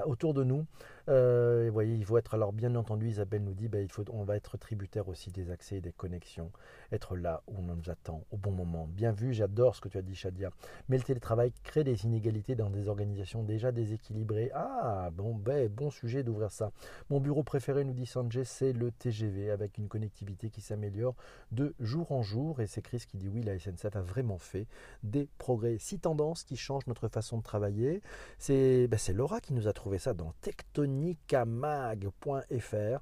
autour 0.06 0.34
de 0.34 0.44
nous. 0.44 0.66
Euh, 1.10 1.66
vous 1.68 1.74
voyez, 1.74 1.96
il 1.96 2.06
faut 2.06 2.18
être, 2.18 2.34
alors 2.34 2.54
bien 2.54 2.76
entendu, 2.76 3.10
Isabelle 3.10 3.44
nous 3.44 3.54
dit, 3.54 3.68
ben, 3.68 3.82
il 3.82 3.92
faut, 3.92 4.04
on 4.12 4.24
va 4.24 4.36
être 4.36 4.58
tributaire 4.58 5.08
aussi 5.08 5.32
des 5.32 5.52
accès 5.52 5.78
et 5.78 5.82
des 5.82 5.92
connexions, 5.92 6.52
être 6.92 7.16
là 7.16 7.42
où 7.48 7.58
on 7.58 7.62
nous 7.64 7.90
attend, 7.90 8.24
au 8.32 8.38
bon 8.38 8.52
moment. 8.52 8.88
Bien 8.88 9.12
vu, 9.12 9.34
j'adore 9.34 9.76
ce 9.76 9.82
que 9.82 9.90
tu 9.90 9.98
as 9.98 10.02
dit, 10.02 10.16
Shadia. 10.16 10.52
Mais 10.90 10.98
le 10.98 11.04
télétravail 11.04 11.52
crée 11.64 11.84
des 11.84 12.06
inégalités 12.06 12.56
dans 12.56 12.70
des 12.70 12.88
organisations 12.88 13.44
déjà 13.44 13.72
déséquilibrées. 13.72 14.52
Ah, 14.54 15.10
bon, 15.12 15.36
ben, 15.36 15.68
bon 15.68 15.90
sujet 15.90 16.24
d'ouvrir 16.24 16.52
ça. 16.52 16.72
Mon 17.10 17.20
bureau 17.20 17.44
préféré, 17.44 17.84
nous 17.84 17.94
dit 17.94 18.06
Sanjay, 18.06 18.44
c'est 18.44 18.74
le 18.74 18.92
TGV, 18.92 19.52
avec 19.52 19.78
une 19.78 19.88
connectivité 19.88 20.50
qui 20.50 20.62
s'améliore 20.62 21.16
de 21.52 21.74
jour 21.80 22.12
en 22.12 22.22
jour. 22.22 22.62
Et 22.62 22.68
c'est 22.68 22.82
Chris 22.82 23.04
qui 23.08 23.18
dit, 23.18 23.28
oui, 23.28 23.42
la 23.42 23.58
SNCF 23.58 23.96
a 23.96 24.02
vraiment 24.02 24.38
fait 24.38 24.68
des 25.04 25.28
progrès. 25.38 25.78
Six 25.80 26.00
tendances 26.00 26.44
qui 26.44 26.58
changent 26.58 26.88
notre 26.88 27.08
façon 27.08 27.38
de 27.38 27.44
travailler. 27.44 28.02
C'est 28.38 28.88
ben, 28.88 29.00
Laura 29.14 29.42
qui 29.42 29.54
nous 29.54 29.61
a 29.68 29.74
trouvé 29.74 29.98
ça 29.98 30.14
dans 30.14 30.34
tectonicamag.fr. 30.42 33.02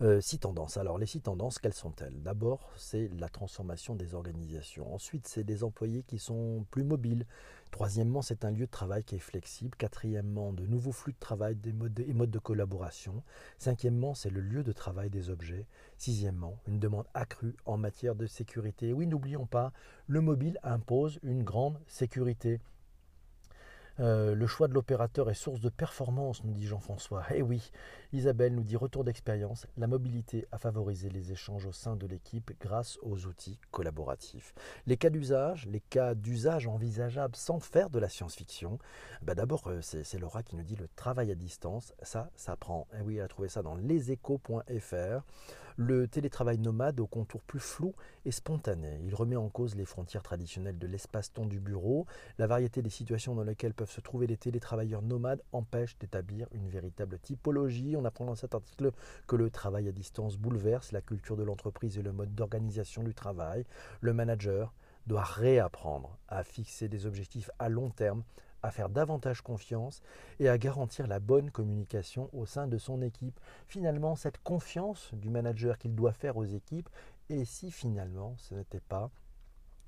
Euh, 0.00 0.20
six 0.20 0.38
tendances. 0.38 0.76
Alors 0.76 0.96
les 0.96 1.06
six 1.06 1.20
tendances, 1.20 1.58
quelles 1.58 1.72
sont-elles? 1.72 2.22
D'abord, 2.22 2.70
c'est 2.76 3.10
la 3.18 3.28
transformation 3.28 3.96
des 3.96 4.14
organisations. 4.14 4.94
Ensuite, 4.94 5.26
c'est 5.26 5.42
des 5.42 5.64
employés 5.64 6.04
qui 6.04 6.20
sont 6.20 6.64
plus 6.70 6.84
mobiles. 6.84 7.26
Troisièmement, 7.72 8.22
c'est 8.22 8.44
un 8.44 8.52
lieu 8.52 8.66
de 8.66 8.70
travail 8.70 9.02
qui 9.02 9.16
est 9.16 9.18
flexible. 9.18 9.76
Quatrièmement, 9.76 10.52
de 10.52 10.66
nouveaux 10.66 10.92
flux 10.92 11.14
de 11.14 11.18
travail 11.18 11.56
des 11.56 11.72
modes 11.72 11.98
et 11.98 12.14
modes 12.14 12.30
de 12.30 12.38
collaboration. 12.38 13.24
Cinquièmement, 13.58 14.14
c'est 14.14 14.30
le 14.30 14.40
lieu 14.40 14.62
de 14.62 14.70
travail 14.70 15.10
des 15.10 15.30
objets. 15.30 15.66
Sixièmement, 15.96 16.60
une 16.68 16.78
demande 16.78 17.06
accrue 17.12 17.56
en 17.66 17.76
matière 17.76 18.14
de 18.14 18.26
sécurité. 18.26 18.92
Oui, 18.92 19.08
n'oublions 19.08 19.46
pas, 19.46 19.72
le 20.06 20.20
mobile 20.20 20.60
impose 20.62 21.18
une 21.24 21.42
grande 21.42 21.80
sécurité. 21.88 22.60
Euh, 24.00 24.34
le 24.34 24.46
choix 24.46 24.68
de 24.68 24.74
l'opérateur 24.74 25.28
est 25.28 25.34
source 25.34 25.60
de 25.60 25.68
performance, 25.68 26.44
nous 26.44 26.52
dit 26.52 26.66
Jean-François. 26.66 27.24
Eh 27.34 27.42
oui, 27.42 27.70
Isabelle 28.12 28.54
nous 28.54 28.62
dit 28.62 28.76
retour 28.76 29.04
d'expérience. 29.04 29.66
La 29.76 29.86
mobilité 29.86 30.46
a 30.52 30.58
favorisé 30.58 31.08
les 31.08 31.32
échanges 31.32 31.66
au 31.66 31.72
sein 31.72 31.96
de 31.96 32.06
l'équipe 32.06 32.52
grâce 32.60 32.98
aux 33.02 33.26
outils 33.26 33.58
collaboratifs. 33.70 34.54
Les 34.86 34.96
cas 34.96 35.10
d'usage, 35.10 35.66
les 35.66 35.80
cas 35.80 36.14
d'usage 36.14 36.66
envisageables 36.66 37.36
sans 37.36 37.60
faire 37.60 37.90
de 37.90 37.98
la 37.98 38.08
science-fiction. 38.08 38.78
Bah 39.22 39.34
D'abord, 39.34 39.68
euh, 39.68 39.80
c'est 39.82 40.18
Laura 40.18 40.42
qui 40.42 40.56
nous 40.56 40.64
dit 40.64 40.76
le 40.76 40.88
travail 40.96 41.30
à 41.30 41.34
distance. 41.34 41.94
Ça, 42.02 42.30
ça 42.34 42.56
prend. 42.56 42.86
Eh 42.98 43.02
oui, 43.02 43.16
elle 43.16 43.24
a 43.24 43.28
trouvé 43.28 43.48
ça 43.48 43.62
dans 43.62 43.74
leséchos.fr. 43.74 45.22
Le 45.80 46.08
télétravail 46.08 46.58
nomade 46.58 46.98
au 46.98 47.06
contour 47.06 47.40
plus 47.40 47.60
flou 47.60 47.94
et 48.24 48.32
spontané. 48.32 49.00
Il 49.04 49.14
remet 49.14 49.36
en 49.36 49.48
cause 49.48 49.76
les 49.76 49.84
frontières 49.84 50.24
traditionnelles 50.24 50.76
de 50.76 50.88
l'espace-temps 50.88 51.46
du 51.46 51.60
bureau. 51.60 52.04
La 52.36 52.48
variété 52.48 52.82
des 52.82 52.90
situations 52.90 53.36
dans 53.36 53.44
lesquelles 53.44 53.74
peuvent 53.74 53.88
se 53.88 54.00
trouver 54.00 54.26
les 54.26 54.36
télétravailleurs 54.36 55.02
nomades 55.02 55.40
empêche 55.52 55.96
d'établir 56.00 56.48
une 56.50 56.68
véritable 56.68 57.20
typologie. 57.20 57.94
On 57.96 58.04
apprend 58.04 58.24
dans 58.24 58.34
cet 58.34 58.56
article 58.56 58.90
que 59.28 59.36
le 59.36 59.50
travail 59.50 59.86
à 59.86 59.92
distance 59.92 60.36
bouleverse 60.36 60.90
la 60.90 61.00
culture 61.00 61.36
de 61.36 61.44
l'entreprise 61.44 61.96
et 61.96 62.02
le 62.02 62.10
mode 62.10 62.34
d'organisation 62.34 63.04
du 63.04 63.14
travail. 63.14 63.64
Le 64.00 64.12
manager 64.12 64.74
doit 65.06 65.22
réapprendre 65.22 66.18
à 66.26 66.42
fixer 66.42 66.88
des 66.88 67.06
objectifs 67.06 67.50
à 67.60 67.68
long 67.68 67.90
terme 67.90 68.24
à 68.62 68.70
faire 68.70 68.88
davantage 68.88 69.42
confiance 69.42 70.02
et 70.40 70.48
à 70.48 70.58
garantir 70.58 71.06
la 71.06 71.20
bonne 71.20 71.50
communication 71.50 72.28
au 72.32 72.46
sein 72.46 72.66
de 72.66 72.78
son 72.78 73.02
équipe. 73.02 73.38
Finalement, 73.66 74.16
cette 74.16 74.38
confiance 74.42 75.10
du 75.14 75.30
manager 75.30 75.78
qu'il 75.78 75.94
doit 75.94 76.12
faire 76.12 76.36
aux 76.36 76.44
équipes, 76.44 76.88
et 77.30 77.44
si 77.44 77.70
finalement 77.70 78.34
ce 78.38 78.54
n'était 78.54 78.80
pas 78.80 79.10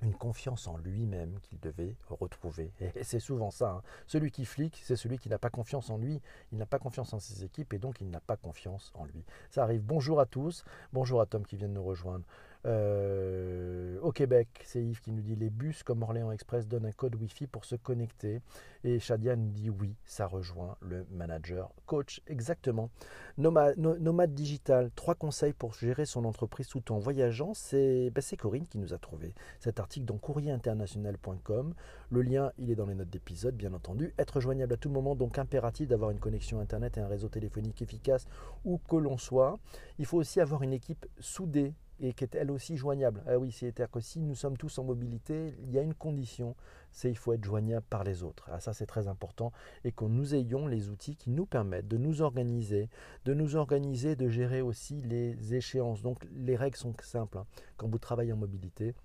une 0.01 0.15
confiance 0.15 0.67
en 0.67 0.77
lui-même 0.77 1.39
qu'il 1.41 1.59
devait 1.59 1.95
retrouver. 2.09 2.71
Et 2.79 2.91
c'est 3.03 3.19
souvent 3.19 3.51
ça. 3.51 3.71
Hein. 3.71 3.83
Celui 4.07 4.31
qui 4.31 4.45
flique, 4.45 4.81
c'est 4.83 4.95
celui 4.95 5.17
qui 5.19 5.29
n'a 5.29 5.37
pas 5.37 5.49
confiance 5.49 5.89
en 5.89 5.97
lui, 5.97 6.21
il 6.51 6.57
n'a 6.57 6.65
pas 6.65 6.79
confiance 6.79 7.13
en 7.13 7.19
ses 7.19 7.43
équipes 7.43 7.73
et 7.73 7.79
donc 7.79 8.01
il 8.01 8.09
n'a 8.09 8.19
pas 8.19 8.37
confiance 8.37 8.91
en 8.95 9.05
lui. 9.05 9.23
Ça 9.49 9.63
arrive. 9.63 9.83
Bonjour 9.83 10.19
à 10.19 10.25
tous. 10.25 10.63
Bonjour 10.91 11.21
à 11.21 11.25
Tom 11.25 11.45
qui 11.45 11.55
vient 11.55 11.67
de 11.67 11.73
nous 11.73 11.83
rejoindre. 11.83 12.25
Euh, 12.65 13.99
au 14.01 14.11
Québec, 14.11 14.47
c'est 14.65 14.83
Yves 14.83 15.01
qui 15.01 15.11
nous 15.11 15.21
dit 15.21 15.35
les 15.35 15.49
bus 15.49 15.83
comme 15.83 16.03
Orléans 16.03 16.31
Express 16.31 16.67
donnent 16.67 16.85
un 16.85 16.91
code 16.91 17.15
Wi-Fi 17.15 17.47
pour 17.47 17.65
se 17.65 17.75
connecter. 17.75 18.41
Et 18.83 18.99
Shadia 18.99 19.35
nous 19.35 19.49
dit 19.49 19.69
oui, 19.69 19.95
ça 20.05 20.25
rejoint 20.25 20.77
le 20.81 21.05
manager 21.11 21.71
coach. 21.85 22.21
Exactement. 22.27 22.89
Nomade, 23.37 24.33
digital, 24.33 24.91
trois 24.95 25.15
conseils 25.15 25.53
pour 25.53 25.73
gérer 25.73 26.05
son 26.05 26.25
entreprise 26.25 26.67
tout 26.67 26.91
en 26.91 26.99
voyageant. 26.99 27.53
Ben, 27.71 28.21
c'est 28.21 28.37
Corinne 28.37 28.67
qui 28.67 28.77
nous 28.77 28.93
a 28.93 28.97
trouvé 28.97 29.33
cet 29.59 29.79
article 29.79 30.05
dans 30.05 30.17
courrierinternational.com. 30.17 31.73
Le 32.09 32.21
lien, 32.21 32.51
il 32.57 32.71
est 32.71 32.75
dans 32.75 32.85
les 32.85 32.95
notes 32.95 33.09
d'épisode, 33.09 33.55
bien 33.55 33.73
entendu. 33.73 34.13
Être 34.17 34.39
joignable 34.39 34.73
à 34.73 34.77
tout 34.77 34.89
moment, 34.89 35.15
donc 35.15 35.37
impératif 35.37 35.87
d'avoir 35.87 36.11
une 36.11 36.19
connexion 36.19 36.59
Internet 36.59 36.97
et 36.97 37.01
un 37.01 37.07
réseau 37.07 37.29
téléphonique 37.29 37.81
efficace 37.81 38.27
où 38.65 38.79
que 38.89 38.95
l'on 38.95 39.17
soit. 39.17 39.59
Il 39.99 40.05
faut 40.05 40.17
aussi 40.17 40.39
avoir 40.39 40.63
une 40.63 40.73
équipe 40.73 41.05
soudée 41.19 41.73
et 42.01 42.13
qui 42.13 42.23
est 42.23 42.35
elle 42.35 42.51
aussi 42.51 42.75
joignable. 42.75 43.23
Ah 43.27 43.37
oui, 43.37 43.51
c'est-à-dire 43.51 43.89
que 43.89 43.99
si 43.99 44.19
nous 44.19 44.35
sommes 44.35 44.57
tous 44.57 44.79
en 44.79 44.83
mobilité, 44.83 45.55
il 45.59 45.71
y 45.71 45.77
a 45.77 45.81
une 45.81 45.93
condition, 45.93 46.55
c'est 46.91 47.09
il 47.09 47.17
faut 47.17 47.33
être 47.33 47.45
joignable 47.45 47.85
par 47.89 48.03
les 48.03 48.23
autres. 48.23 48.49
Ah, 48.51 48.59
ça 48.59 48.73
c'est 48.73 48.87
très 48.87 49.07
important 49.07 49.51
et 49.83 49.91
que 49.91 50.05
nous 50.05 50.33
ayons 50.33 50.65
les 50.67 50.89
outils 50.89 51.15
qui 51.15 51.29
nous 51.29 51.45
permettent 51.45 51.87
de 51.87 51.97
nous 51.97 52.21
organiser, 52.21 52.89
de 53.25 53.33
nous 53.33 53.55
organiser, 53.55 54.15
de 54.15 54.27
gérer 54.27 54.61
aussi 54.61 55.01
les 55.01 55.53
échéances. 55.53 56.01
Donc 56.01 56.25
les 56.33 56.55
règles 56.55 56.77
sont 56.77 56.93
simples. 57.03 57.37
Hein. 57.37 57.45
Quand 57.77 57.87
vous 57.87 57.99
travaillez 57.99 58.33
en 58.33 58.37
mobilité, 58.37 58.95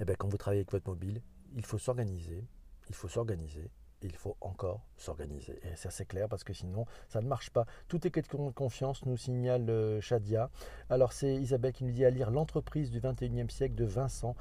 eh 0.00 0.04
bien, 0.04 0.14
quand 0.16 0.28
vous 0.28 0.38
travaillez 0.38 0.60
avec 0.60 0.72
votre 0.72 0.88
mobile, 0.88 1.20
il 1.54 1.64
faut 1.64 1.78
s'organiser, 1.78 2.44
il 2.88 2.94
faut 2.94 3.08
s'organiser, 3.08 3.70
il 4.04 4.14
faut 4.14 4.36
encore 4.40 4.84
s'organiser. 4.96 5.58
Et 5.64 5.74
c'est 5.76 5.88
assez 5.88 6.04
clair 6.04 6.28
parce 6.28 6.44
que 6.44 6.52
sinon, 6.52 6.86
ça 7.08 7.20
ne 7.20 7.26
marche 7.26 7.50
pas. 7.50 7.66
Tout 7.88 8.06
est 8.06 8.10
question 8.10 8.46
de 8.46 8.52
confiance, 8.52 9.04
nous 9.06 9.16
signale 9.16 9.68
euh, 9.70 10.00
Shadia. 10.00 10.50
Alors, 10.90 11.12
c'est 11.12 11.34
Isabelle 11.34 11.72
qui 11.72 11.84
nous 11.84 11.92
dit 11.92 12.04
à 12.04 12.10
lire 12.10 12.30
L'entreprise 12.30 12.90
du 12.90 13.00
21e 13.00 13.48
siècle 13.48 13.74
de 13.74 13.84
Vincent 13.84 14.36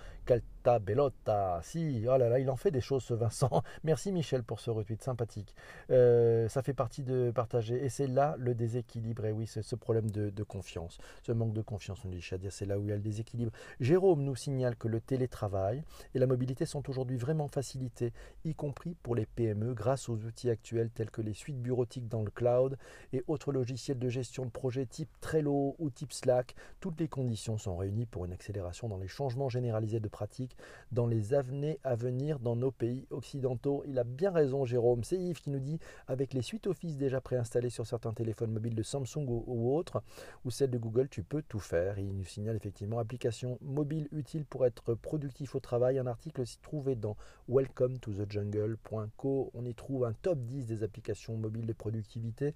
Calta 0.64 0.80
Bellotta. 0.80 1.60
Si, 1.62 2.06
oh 2.08 2.18
là 2.18 2.30
là, 2.30 2.40
il 2.40 2.50
en 2.50 2.56
fait 2.56 2.72
des 2.72 2.82
choses 2.82 3.04
ce 3.04 3.14
Vincent. 3.14 3.64
Merci 3.84 4.12
Michel 4.12 4.44
pour 4.44 4.60
ce 4.60 4.72
retweet 4.72 5.02
sympathique. 5.04 5.56
Euh, 5.92 6.48
ça 6.48 6.62
fait 6.62 6.74
partie 6.74 7.04
de 7.04 7.32
partager. 7.32 7.84
Et 7.84 7.90
c'est 7.90 8.08
là 8.08 8.36
le 8.38 8.56
déséquilibre. 8.56 9.26
Et 9.26 9.32
oui, 9.32 9.46
c'est 9.46 9.62
ce 9.62 9.76
problème 9.76 10.10
de, 10.10 10.44
confiance, 10.44 10.98
ce 11.24 11.32
manque 11.32 11.54
de 11.54 11.62
confiance, 11.62 12.04
nous 12.06 12.12
dit 12.12 12.22
Shadia. 12.22 12.50
C'est 12.50 12.66
là 12.66 12.80
où 12.80 12.84
il 12.84 12.90
y 12.90 12.92
a 12.92 12.96
le 12.96 13.02
déséquilibre. 13.02 13.52
Jérôme 13.80 14.24
nous 14.24 14.36
signale 14.36 14.76
que 14.76 14.88
le 14.88 15.02
télétravail 15.02 15.84
et 16.16 16.20
la 16.20 16.28
mobilité 16.28 16.66
sont 16.66 16.90
aujourd'hui 16.90 17.18
vraiment 17.18 17.48
facilités, 17.48 18.14
y 18.46 18.56
compris 18.56 18.96
pour 19.04 19.16
les 19.16 19.26
PME 19.26 19.74
grâce 19.74 20.10
aux 20.10 20.18
outils 20.18 20.50
actuels 20.50 20.90
tels 20.92 21.12
que 21.12 21.22
les 21.22 21.34
suites 21.34 21.62
bureautiques 21.62 22.08
dans 22.08 22.24
le 22.24 22.32
cloud 22.32 22.78
et 23.12 23.24
autres 23.28 23.52
logiciels 23.52 24.00
de 24.00 24.10
gestion 24.10 24.46
de 24.46 24.52
projet 24.52 24.86
type 24.86 25.10
Trello 25.20 25.76
ou 25.80 25.90
type 25.90 26.14
Slack. 26.14 26.56
Toutes 26.80 27.00
les 27.00 27.08
conditions 27.08 27.58
sont 27.58 27.76
réunies 27.76 28.06
pour 28.06 28.26
une 28.26 28.34
accélération 28.34 28.88
dans 28.88 28.98
les 28.98 29.08
changements 29.08 29.50
généralisés 29.50 30.00
de 30.00 30.08
pratiques 30.08 30.53
dans 30.92 31.08
les 31.08 31.34
années 31.34 31.80
à 31.84 31.96
venir 31.96 32.40
dans 32.40 32.56
nos 32.56 32.72
pays 32.72 33.08
occidentaux. 33.10 33.84
Il 33.88 33.98
a 34.00 34.04
bien 34.04 34.32
raison 34.32 34.66
Jérôme. 34.66 35.04
C'est 35.04 35.18
Yves 35.18 35.42
qui 35.42 35.50
nous 35.50 35.60
dit 35.60 35.80
avec 36.08 36.34
les 36.34 36.42
suites 36.42 36.68
Office 36.68 36.98
déjà 36.98 37.22
préinstallées 37.22 37.70
sur 37.70 37.86
certains 37.86 38.14
téléphones 38.14 38.52
mobiles 38.52 38.76
de 38.76 38.84
Samsung 38.84 39.26
ou, 39.28 39.76
autres 39.76 40.04
ou 40.46 40.52
celles 40.52 40.72
de 40.72 40.78
Google, 40.78 41.10
tu 41.10 41.24
peux 41.24 41.42
tout 41.42 41.60
faire. 41.60 42.00
Il 42.00 42.16
nous 42.16 42.26
signale 42.26 42.56
effectivement 42.56 43.00
application 43.00 43.58
mobile 43.62 44.08
utile 44.12 44.46
pour 44.46 44.66
être 44.66 44.94
productif 44.94 45.56
au 45.56 45.60
travail. 45.60 46.00
Un 46.00 46.08
article 46.08 46.44
trouvé 46.62 46.96
dans 46.96 47.16
welcome 47.48 48.00
to 48.00 48.12
the 48.12 48.30
jungle.co 48.30 49.52
on 49.54 49.66
y 49.66 49.74
trouve 49.74 50.06
un 50.06 50.14
top 50.14 50.40
10 50.40 50.66
des 50.66 50.84
applications 50.84 51.38
mobiles 51.38 51.66
de 51.66 51.74
productivité. 51.74 52.54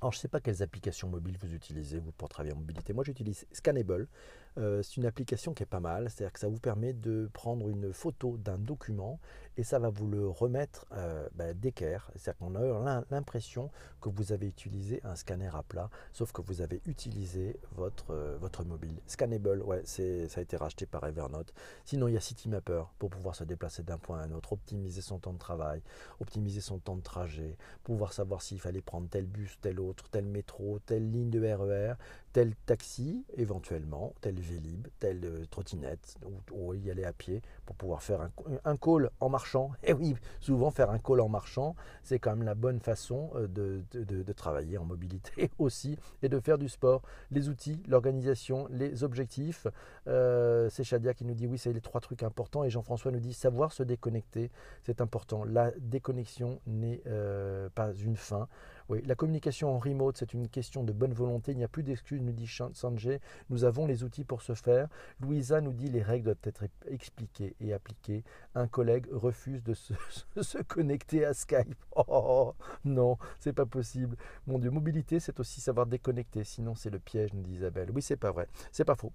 Alors, 0.00 0.12
je 0.12 0.18
ne 0.18 0.22
sais 0.22 0.28
pas 0.28 0.40
quelles 0.40 0.62
applications 0.62 1.08
mobiles 1.08 1.36
vous 1.40 1.54
utilisez, 1.54 2.02
pour 2.16 2.28
travailler 2.28 2.52
en 2.54 2.58
mobilité. 2.58 2.92
Moi, 2.92 3.04
j'utilise 3.04 3.46
Scannable. 3.52 4.08
Euh, 4.58 4.82
c'est 4.82 4.96
une 4.96 5.06
application 5.06 5.54
qui 5.54 5.62
est 5.62 5.66
pas 5.66 5.80
mal, 5.80 6.10
c'est-à-dire 6.10 6.32
que 6.32 6.38
ça 6.40 6.48
vous 6.48 6.58
permet 6.58 6.92
de 6.92 7.30
prendre 7.32 7.68
une 7.68 7.92
photo 7.92 8.36
d'un 8.36 8.58
document 8.58 9.18
et 9.56 9.64
ça 9.64 9.78
va 9.78 9.90
vous 9.90 10.06
le 10.06 10.28
remettre 10.28 10.86
euh, 10.92 11.28
ben, 11.34 11.56
d'équerre. 11.56 12.10
C'est-à-dire 12.16 12.38
qu'on 12.38 12.86
a 12.86 13.04
l'impression 13.10 13.70
que 14.00 14.08
vous 14.08 14.32
avez 14.32 14.46
utilisé 14.46 15.00
un 15.04 15.14
scanner 15.14 15.50
à 15.54 15.62
plat, 15.62 15.90
sauf 16.12 16.32
que 16.32 16.42
vous 16.42 16.60
avez 16.60 16.80
utilisé 16.86 17.58
votre, 17.72 18.12
euh, 18.12 18.38
mobile. 18.66 18.96
Scannable, 19.06 19.62
ouais, 19.62 19.82
ça 19.84 20.02
a 20.02 20.40
été 20.40 20.56
racheté 20.56 20.86
par 20.86 21.04
Evernote. 21.04 21.52
Sinon, 21.84 22.08
il 22.08 22.14
y 22.14 22.16
a 22.16 22.20
CityMapper 22.20 22.84
pour 22.98 23.10
pouvoir 23.10 23.34
se 23.34 23.44
déplacer 23.44 23.82
d'un 23.82 23.98
point 23.98 24.20
à 24.20 24.24
un 24.24 24.32
autre, 24.32 24.52
optimiser 24.52 25.00
son 25.00 25.18
temps 25.18 25.32
de 25.32 25.38
travail, 25.38 25.82
optimiser 26.20 26.60
son 26.60 26.78
temps 26.78 26.96
de 26.96 27.02
trajet, 27.02 27.56
pouvoir 27.82 28.12
savoir 28.12 28.42
s'il 28.42 28.60
fallait 28.60 28.80
prendre 28.80 29.08
tel 29.08 29.26
bus, 29.26 29.58
tel 29.60 29.80
autre, 29.80 30.08
tel 30.10 30.24
métro, 30.24 30.78
telle 30.86 31.10
ligne 31.10 31.30
de 31.30 31.40
RER, 31.40 31.94
tel 32.32 32.54
taxi 32.66 33.24
éventuellement, 33.36 34.14
tel 34.20 34.38
Vélib, 34.40 34.88
telle 34.98 35.24
euh, 35.24 35.44
trottinette, 35.50 36.16
ou, 36.52 36.74
y 36.74 36.90
aller 36.90 37.04
à 37.04 37.12
pied 37.12 37.42
pour 37.66 37.76
pouvoir 37.76 38.02
faire 38.02 38.20
un, 38.64 38.76
call 38.76 39.10
en 39.20 39.28
Et 39.84 39.92
oui, 39.92 40.14
souvent 40.40 40.70
faire 40.70 40.90
un 40.90 40.98
call 40.98 41.20
en 41.20 41.28
marchant, 41.28 41.74
c'est 42.02 42.18
quand 42.18 42.30
même 42.30 42.44
la 42.44 42.54
bonne 42.54 42.80
façon 42.80 43.30
euh, 43.34 43.46
de, 43.48 44.32
travailler 44.32 44.78
en 44.78 44.84
mobilité 44.84 45.50
aussi 45.58 45.98
et 46.22 46.28
de 46.28 46.40
faire 46.40 46.58
du 46.58 46.68
sport. 46.68 47.02
Les 47.30 47.48
outils, 47.48 47.82
l'organisation, 47.86 48.66
les 48.70 49.04
objectifs. 49.04 49.66
Euh, 50.08 50.68
c'est 50.70 50.84
Shadia 50.84 51.14
qui 51.14 51.24
nous 51.24 51.34
dit 51.34 51.46
oui, 51.46 51.58
c'est 51.58 51.72
les 51.72 51.80
trois 51.80 52.00
trucs 52.00 52.22
importants. 52.22 52.64
Et 52.64 52.70
Jean-François 52.70 53.10
nous 53.10 53.20
dit 53.20 53.34
savoir 53.34 53.72
se 53.72 53.82
déconnecter, 53.82 54.50
c'est 54.82 55.00
important. 55.00 55.44
La 55.44 55.70
déconnexion 55.78 56.60
n'est 56.66 57.02
pas 57.74 57.92
une 57.94 58.16
fin. 58.16 58.48
La 59.00 59.14
communication 59.14 59.74
en 59.74 59.78
remote, 59.78 60.16
c'est 60.18 60.34
une 60.34 60.48
question 60.48 60.84
de 60.84 60.92
bonne 60.92 61.12
volonté. 61.12 61.52
Il 61.52 61.58
n'y 61.58 61.64
a 61.64 61.68
plus 61.68 61.82
d'excuses, 61.82 62.20
nous 62.20 62.32
dit 62.32 62.50
Sanjay. 62.74 63.20
Nous 63.50 63.64
avons 63.64 63.86
les 63.86 64.04
outils 64.04 64.24
pour 64.24 64.42
ce 64.42 64.54
faire. 64.54 64.88
Louisa 65.20 65.60
nous 65.60 65.72
dit 65.72 65.88
les 65.88 66.02
règles 66.02 66.24
doivent 66.24 66.36
être 66.44 66.64
expliquées 66.86 67.54
et 67.60 67.72
appliquées. 67.72 68.24
Un 68.54 68.66
collègue 68.66 69.06
refuse 69.10 69.62
de 69.62 69.74
se, 69.74 69.94
connecter 70.68 71.24
à 71.24 71.34
Skype. 71.34 71.74
Oh, 71.94 72.04
oh, 72.08 72.22
oh 72.24 72.54
non, 72.86 73.18
c'est 73.38 73.52
pas 73.52 73.66
possible. 73.66 74.16
Mon 74.46 74.58
Dieu, 74.58 74.70
mobilité, 74.70 75.20
c'est 75.20 75.38
aussi 75.40 75.60
savoir 75.60 75.86
déconnecter. 75.86 76.42
Sinon, 76.42 76.74
c'est 76.74 76.88
le 76.88 76.98
piège, 76.98 77.34
nous 77.34 77.42
dit 77.42 77.52
Isabelle. 77.52 77.90
Oui, 77.94 78.00
c'est 78.00 78.16
pas 78.16 78.32
vrai. 78.32 78.48
C'est 78.70 78.86
pas 78.86 78.96
faux. 78.96 79.12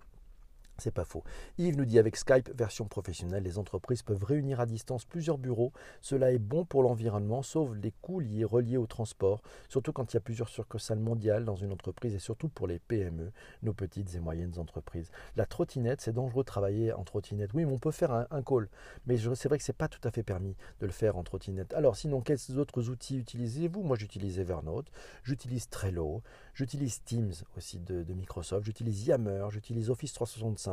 C'est 0.79 0.91
pas 0.91 1.05
faux. 1.05 1.23
Yves 1.57 1.75
nous 1.75 1.85
dit 1.85 1.97
avec 1.97 2.15
Skype, 2.15 2.51
version 2.55 2.85
professionnelle, 2.85 3.41
les 3.41 3.57
entreprises 3.57 4.03
peuvent 4.03 4.23
réunir 4.23 4.59
à 4.59 4.67
distance 4.67 5.05
plusieurs 5.05 5.39
bureaux. 5.39 5.73
Cela 6.01 6.31
est 6.31 6.37
bon 6.37 6.65
pour 6.65 6.83
l'environnement, 6.83 7.41
sauf 7.41 7.69
les 7.81 7.91
coûts 8.01 8.19
liés 8.19 8.43
reliés 8.43 8.77
au 8.77 8.85
transport, 8.85 9.41
surtout 9.69 9.91
quand 9.91 10.13
il 10.13 10.17
y 10.17 10.19
a 10.19 10.21
plusieurs 10.21 10.49
succursales 10.49 10.99
mondiales 10.99 11.45
dans 11.45 11.55
une 11.55 11.71
entreprise 11.71 12.13
et 12.13 12.19
surtout 12.19 12.47
pour 12.47 12.67
les 12.67 12.77
PME, 12.77 13.31
nos 13.63 13.73
petites 13.73 14.13
et 14.13 14.19
moyennes 14.19 14.59
entreprises. 14.59 15.09
La 15.35 15.47
trottinette, 15.47 16.01
c'est 16.01 16.13
dangereux 16.13 16.43
de 16.43 16.47
travailler 16.47 16.93
en 16.93 17.03
trottinette. 17.03 17.53
Oui, 17.55 17.65
mais 17.65 17.73
on 17.73 17.79
peut 17.79 17.91
faire 17.91 18.11
un, 18.11 18.43
call, 18.43 18.69
mais 19.07 19.17
c'est 19.17 19.47
vrai 19.47 19.57
que 19.57 19.63
c'est 19.63 19.73
pas 19.73 19.87
tout 19.87 20.01
à 20.03 20.11
fait 20.11 20.23
permis 20.23 20.55
de 20.79 20.85
le 20.85 20.91
faire 20.91 21.17
en 21.17 21.23
trottinette. 21.23 21.73
Alors, 21.73 21.95
sinon, 21.95 22.21
quels 22.21 22.59
autres 22.59 22.89
outils 22.89 23.17
utilisez-vous? 23.17 23.81
Moi, 23.81 23.97
j'utilise 23.97 24.37
Evernote, 24.37 24.91
j'utilise 25.23 25.69
Trello, 25.69 26.21
j'utilise 26.53 27.01
Teams 27.03 27.33
aussi 27.57 27.79
de, 27.79 28.03
de 28.03 28.13
Microsoft, 28.13 28.65
j'utilise 28.65 29.07
Yammer, 29.07 29.47
j'utilise 29.49 29.89
Office 29.89 30.13
365 30.13 30.66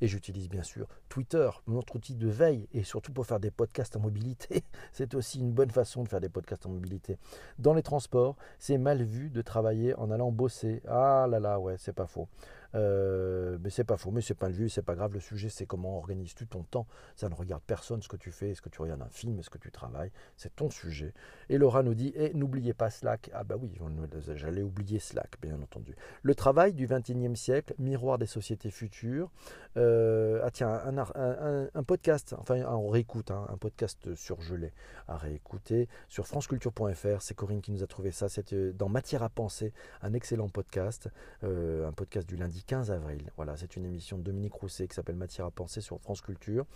et 0.00 0.06
j'utilise 0.06 0.48
bien 0.48 0.62
sûr 0.62 0.86
Twitter, 1.08 1.48
notre 1.66 1.96
outil 1.96 2.14
de 2.14 2.28
veille 2.28 2.68
et 2.72 2.82
surtout 2.84 3.12
pour 3.12 3.26
faire 3.26 3.40
des 3.40 3.50
podcasts 3.50 3.96
en 3.96 4.00
mobilité. 4.00 4.64
C'est 4.92 5.14
aussi 5.14 5.40
une 5.40 5.52
bonne 5.52 5.70
façon 5.70 6.02
de 6.02 6.08
faire 6.08 6.20
des 6.20 6.28
podcasts 6.28 6.66
en 6.66 6.70
mobilité. 6.70 7.18
Dans 7.58 7.74
les 7.74 7.82
transports, 7.82 8.36
c'est 8.58 8.78
mal 8.78 9.02
vu 9.02 9.30
de 9.30 9.42
travailler 9.42 9.94
en 9.94 10.10
allant 10.10 10.30
bosser. 10.30 10.82
Ah 10.86 11.26
là 11.28 11.40
là, 11.40 11.58
ouais, 11.58 11.76
c'est 11.78 11.92
pas 11.92 12.06
faux. 12.06 12.28
Euh, 12.74 13.58
mais 13.62 13.70
c'est 13.70 13.84
pas 13.84 13.96
faux, 13.96 14.10
mais 14.10 14.20
c'est 14.20 14.34
pas 14.34 14.48
le 14.48 14.54
vue, 14.54 14.68
c'est 14.68 14.82
pas 14.82 14.94
grave. 14.94 15.12
Le 15.12 15.20
sujet, 15.20 15.48
c'est 15.48 15.66
comment 15.66 15.98
organises-tu 15.98 16.46
ton 16.46 16.62
temps. 16.62 16.86
Ça 17.16 17.28
ne 17.28 17.34
regarde 17.34 17.62
personne 17.66 18.02
ce 18.02 18.08
que 18.08 18.16
tu 18.16 18.32
fais. 18.32 18.50
Est-ce 18.50 18.62
que 18.62 18.68
tu 18.68 18.80
regardes 18.80 19.02
un 19.02 19.10
film? 19.10 19.38
Est-ce 19.38 19.50
que 19.50 19.58
tu 19.58 19.70
travailles? 19.70 20.10
C'est 20.36 20.54
ton 20.56 20.70
sujet. 20.70 21.12
Et 21.48 21.58
Laura 21.58 21.82
nous 21.82 21.94
dit 21.94 22.12
et 22.14 22.32
n'oubliez 22.34 22.74
pas 22.74 22.90
Slack. 22.90 23.30
Ah 23.34 23.44
bah 23.44 23.56
oui, 23.60 23.78
j'allais 24.34 24.62
oublier 24.62 24.98
Slack, 24.98 25.36
bien 25.40 25.60
entendu. 25.60 25.94
Le 26.22 26.34
travail 26.34 26.72
du 26.72 26.86
21e 26.86 27.34
siècle, 27.34 27.74
miroir 27.78 28.18
des 28.18 28.26
sociétés 28.26 28.70
futures. 28.70 29.30
Euh, 29.76 30.40
ah 30.44 30.50
tiens, 30.50 30.70
un, 31.74 31.82
podcast, 31.82 32.34
enfin 32.38 32.62
on 32.64 32.88
réécoute, 32.88 33.30
hein, 33.30 33.46
un 33.48 33.56
podcast 33.56 34.14
surgelé 34.14 34.72
à 35.08 35.16
réécouter 35.16 35.88
sur 36.08 36.26
franceculture.fr. 36.26 37.20
C'est 37.20 37.34
Corinne 37.34 37.60
qui 37.60 37.72
nous 37.72 37.82
a 37.82 37.86
trouvé 37.86 38.10
ça. 38.10 38.28
C'est 38.28 38.52
euh, 38.52 38.72
dans 38.72 38.88
Matière 38.88 39.22
à 39.22 39.28
penser, 39.28 39.72
un 40.02 40.12
excellent 40.12 40.48
podcast, 40.48 41.08
un 41.42 41.92
podcast 41.92 42.28
du 42.28 42.36
lundi 42.36 42.61
15 42.62 42.90
avril. 42.90 43.30
Voilà, 43.36 43.56
c'est 43.56 43.76
une 43.76 43.84
émission 43.84 44.18
de 44.18 44.22
Dominique 44.22 44.54
Rousset 44.54 44.88
qui 44.88 44.94
s'appelle 44.94 45.16
Matière 45.16 45.46
à 45.46 45.50
penser 45.50 45.80
sur 45.80 46.00
France 46.00 46.20
Culture. 46.20 46.66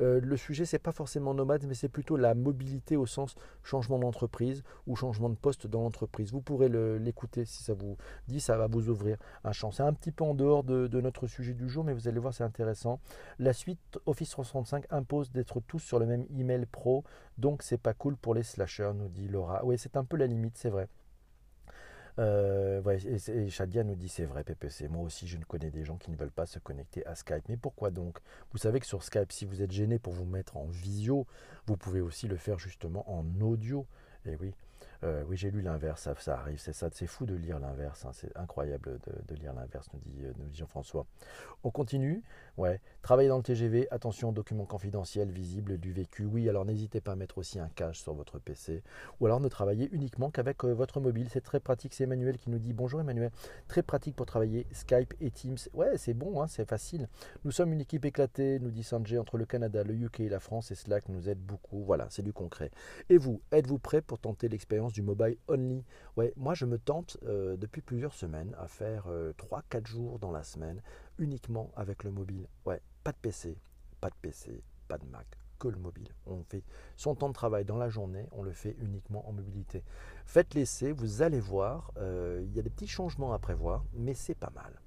Euh, 0.00 0.20
le 0.20 0.36
sujet, 0.36 0.64
c'est 0.64 0.78
pas 0.78 0.92
forcément 0.92 1.34
nomade, 1.34 1.64
mais 1.66 1.74
c'est 1.74 1.88
plutôt 1.88 2.16
la 2.16 2.34
mobilité 2.34 2.96
au 2.96 3.06
sens 3.06 3.34
changement 3.62 3.98
d'entreprise 3.98 4.62
ou 4.86 4.96
changement 4.96 5.28
de 5.28 5.34
poste 5.34 5.66
dans 5.66 5.82
l'entreprise. 5.82 6.32
Vous 6.32 6.40
pourrez 6.40 6.68
l'écouter 6.98 7.44
si 7.44 7.62
ça 7.62 7.74
vous 7.74 7.96
dit, 8.28 8.40
ça 8.40 8.56
va 8.56 8.66
vous 8.66 8.88
ouvrir 8.88 9.16
un 9.44 9.52
champ. 9.52 9.70
C'est 9.70 9.82
un 9.82 9.92
petit 9.92 10.12
peu 10.12 10.24
en 10.24 10.34
dehors 10.34 10.64
de, 10.64 11.00
notre 11.00 11.26
sujet 11.26 11.54
du 11.54 11.68
jour, 11.68 11.84
mais 11.84 11.92
vous 11.92 12.08
allez 12.08 12.20
voir, 12.20 12.34
c'est 12.34 12.44
intéressant. 12.44 13.00
La 13.38 13.52
suite 13.52 13.98
Office 14.06 14.30
365 14.30 14.86
impose 14.90 15.30
d'être 15.30 15.60
tous 15.60 15.78
sur 15.78 15.98
le 15.98 16.06
même 16.06 16.26
email 16.38 16.66
pro, 16.66 17.04
donc 17.38 17.62
c'est 17.62 17.80
pas 17.80 17.94
cool 17.94 18.16
pour 18.16 18.34
les 18.34 18.42
slashers, 18.42 18.92
nous 18.94 19.08
dit 19.08 19.28
Laura. 19.28 19.64
Oui, 19.64 19.76
c'est 19.78 19.96
un 19.96 20.04
peu 20.04 20.16
la 20.16 20.26
limite, 20.26 20.56
c'est 20.56 20.70
vrai. 20.70 20.88
Euh, 22.18 22.82
et, 23.28 23.50
Shadia 23.50 23.84
nous 23.84 23.94
dit 23.94 24.08
c'est 24.08 24.24
vrai 24.24 24.42
PPC, 24.42 24.88
moi 24.88 25.02
aussi 25.02 25.26
je 25.26 25.36
ne 25.36 25.44
connais 25.44 25.70
des 25.70 25.84
gens 25.84 25.98
qui 25.98 26.10
ne 26.10 26.16
veulent 26.16 26.30
pas 26.30 26.46
se 26.46 26.58
connecter 26.58 27.04
à 27.06 27.14
Skype. 27.14 27.48
Mais 27.48 27.56
pourquoi 27.56 27.90
donc? 27.90 28.18
Vous 28.52 28.58
savez 28.58 28.80
que 28.80 28.86
sur 28.86 29.02
Skype, 29.02 29.32
si 29.32 29.44
vous 29.44 29.62
êtes 29.62 29.72
gêné 29.72 29.98
pour 29.98 30.12
vous 30.12 30.24
mettre 30.24 30.56
en 30.56 30.66
visio, 30.66 31.26
vous 31.66 31.76
pouvez 31.76 32.00
aussi 32.00 32.26
le 32.26 32.36
faire 32.36 32.58
justement 32.58 33.04
en 33.10 33.24
audio. 33.40 33.86
Et 34.24 34.36
oui, 34.36 34.54
euh, 35.04 35.24
oui, 35.28 35.36
j'ai 35.36 35.50
lu 35.50 35.60
l'inverse, 35.60 36.08
ça, 36.18 36.38
arrive, 36.38 36.58
c'est 36.58 36.72
ça, 36.72 36.88
c'est 36.92 37.06
fou 37.06 37.26
de 37.26 37.34
lire 37.34 37.58
l'inverse, 37.58 38.04
hein, 38.04 38.10
c'est 38.12 38.34
incroyable 38.36 38.98
de, 39.28 39.34
lire 39.34 39.52
l'inverse, 39.52 39.88
nous 39.92 40.00
dit, 40.00 40.24
euh, 40.24 40.32
nous 40.38 40.46
dit 40.46 40.56
Jean-François. 40.56 41.06
On 41.64 41.70
continue, 41.70 42.22
ouais. 42.56 42.80
Travailler 43.02 43.28
dans 43.28 43.36
le 43.36 43.42
TGV, 43.42 43.86
attention 43.90 44.30
aux 44.30 44.32
documents 44.32 44.64
confidentiels 44.64 45.30
visibles 45.30 45.78
du 45.78 45.92
vécu. 45.92 46.24
Oui, 46.24 46.48
alors 46.48 46.64
n'hésitez 46.64 47.00
pas 47.00 47.12
à 47.12 47.16
mettre 47.16 47.38
aussi 47.38 47.58
un 47.58 47.68
cache 47.68 48.00
sur 48.00 48.14
votre 48.14 48.38
PC, 48.38 48.82
ou 49.20 49.26
alors 49.26 49.40
ne 49.40 49.48
travailler 49.48 49.88
uniquement 49.92 50.30
qu'avec 50.30 50.64
euh, 50.64 50.72
votre 50.72 51.00
mobile. 51.00 51.28
C'est 51.30 51.40
très 51.40 51.60
pratique. 51.60 51.94
C'est 51.94 52.04
Emmanuel 52.04 52.38
qui 52.38 52.50
nous 52.50 52.58
dit 52.58 52.72
bonjour 52.72 53.00
Emmanuel, 53.00 53.30
très 53.68 53.82
pratique 53.82 54.16
pour 54.16 54.26
travailler 54.26 54.66
Skype 54.72 55.14
et 55.20 55.30
Teams. 55.30 55.58
Ouais, 55.74 55.96
c'est 55.96 56.14
bon, 56.14 56.42
hein, 56.42 56.46
c'est 56.46 56.68
facile. 56.68 57.08
Nous 57.44 57.50
sommes 57.50 57.72
une 57.72 57.80
équipe 57.80 58.04
éclatée, 58.04 58.58
nous 58.58 58.70
dit 58.70 58.82
Sanjay, 58.82 59.18
entre 59.18 59.38
le 59.38 59.46
Canada, 59.46 59.84
le 59.84 59.94
UK 59.94 60.20
et 60.20 60.28
la 60.28 60.40
France, 60.40 60.70
et 60.70 60.74
Slack 60.74 61.08
nous 61.08 61.28
aide 61.28 61.40
beaucoup. 61.40 61.84
Voilà, 61.84 62.06
c'est 62.10 62.22
du 62.22 62.32
concret. 62.32 62.70
Et 63.08 63.18
vous, 63.18 63.40
êtes-vous 63.52 63.78
prêt 63.78 64.00
pour 64.00 64.18
tenter 64.18 64.48
l'expérience 64.48 64.92
du 64.92 65.02
mobile 65.02 65.36
only? 65.48 65.84
Ouais, 66.16 66.32
moi 66.36 66.54
je 66.54 66.64
me 66.64 66.78
tente 66.78 67.18
euh, 67.24 67.56
depuis 67.56 67.82
plusieurs 67.82 68.14
semaines 68.14 68.54
à 68.58 68.68
faire 68.68 69.06
3-4 69.06 69.10
euh, 69.10 69.84
jours 69.84 70.18
dans 70.18 70.32
la 70.32 70.42
semaine 70.42 70.82
uniquement 71.18 71.70
avec 71.76 72.04
le 72.04 72.10
mobile. 72.10 72.46
Ouais, 72.64 72.80
pas 73.04 73.12
de 73.12 73.18
PC, 73.18 73.56
pas 74.00 74.10
de 74.10 74.14
PC, 74.20 74.62
pas 74.88 74.98
de 74.98 75.06
Mac, 75.06 75.26
que 75.58 75.68
le 75.68 75.78
mobile. 75.78 76.14
On 76.26 76.42
fait 76.44 76.62
son 76.96 77.14
temps 77.14 77.28
de 77.28 77.34
travail 77.34 77.64
dans 77.64 77.76
la 77.76 77.88
journée, 77.88 78.26
on 78.32 78.42
le 78.42 78.52
fait 78.52 78.76
uniquement 78.80 79.28
en 79.28 79.32
mobilité. 79.32 79.82
Faites 80.24 80.54
l'essai, 80.54 80.92
vous 80.92 81.22
allez 81.22 81.40
voir, 81.40 81.92
euh, 81.98 82.42
il 82.44 82.54
y 82.54 82.58
a 82.58 82.62
des 82.62 82.70
petits 82.70 82.88
changements 82.88 83.32
à 83.32 83.38
prévoir, 83.38 83.84
mais 83.92 84.14
c'est 84.14 84.34
pas 84.34 84.52
mal. 84.54 84.80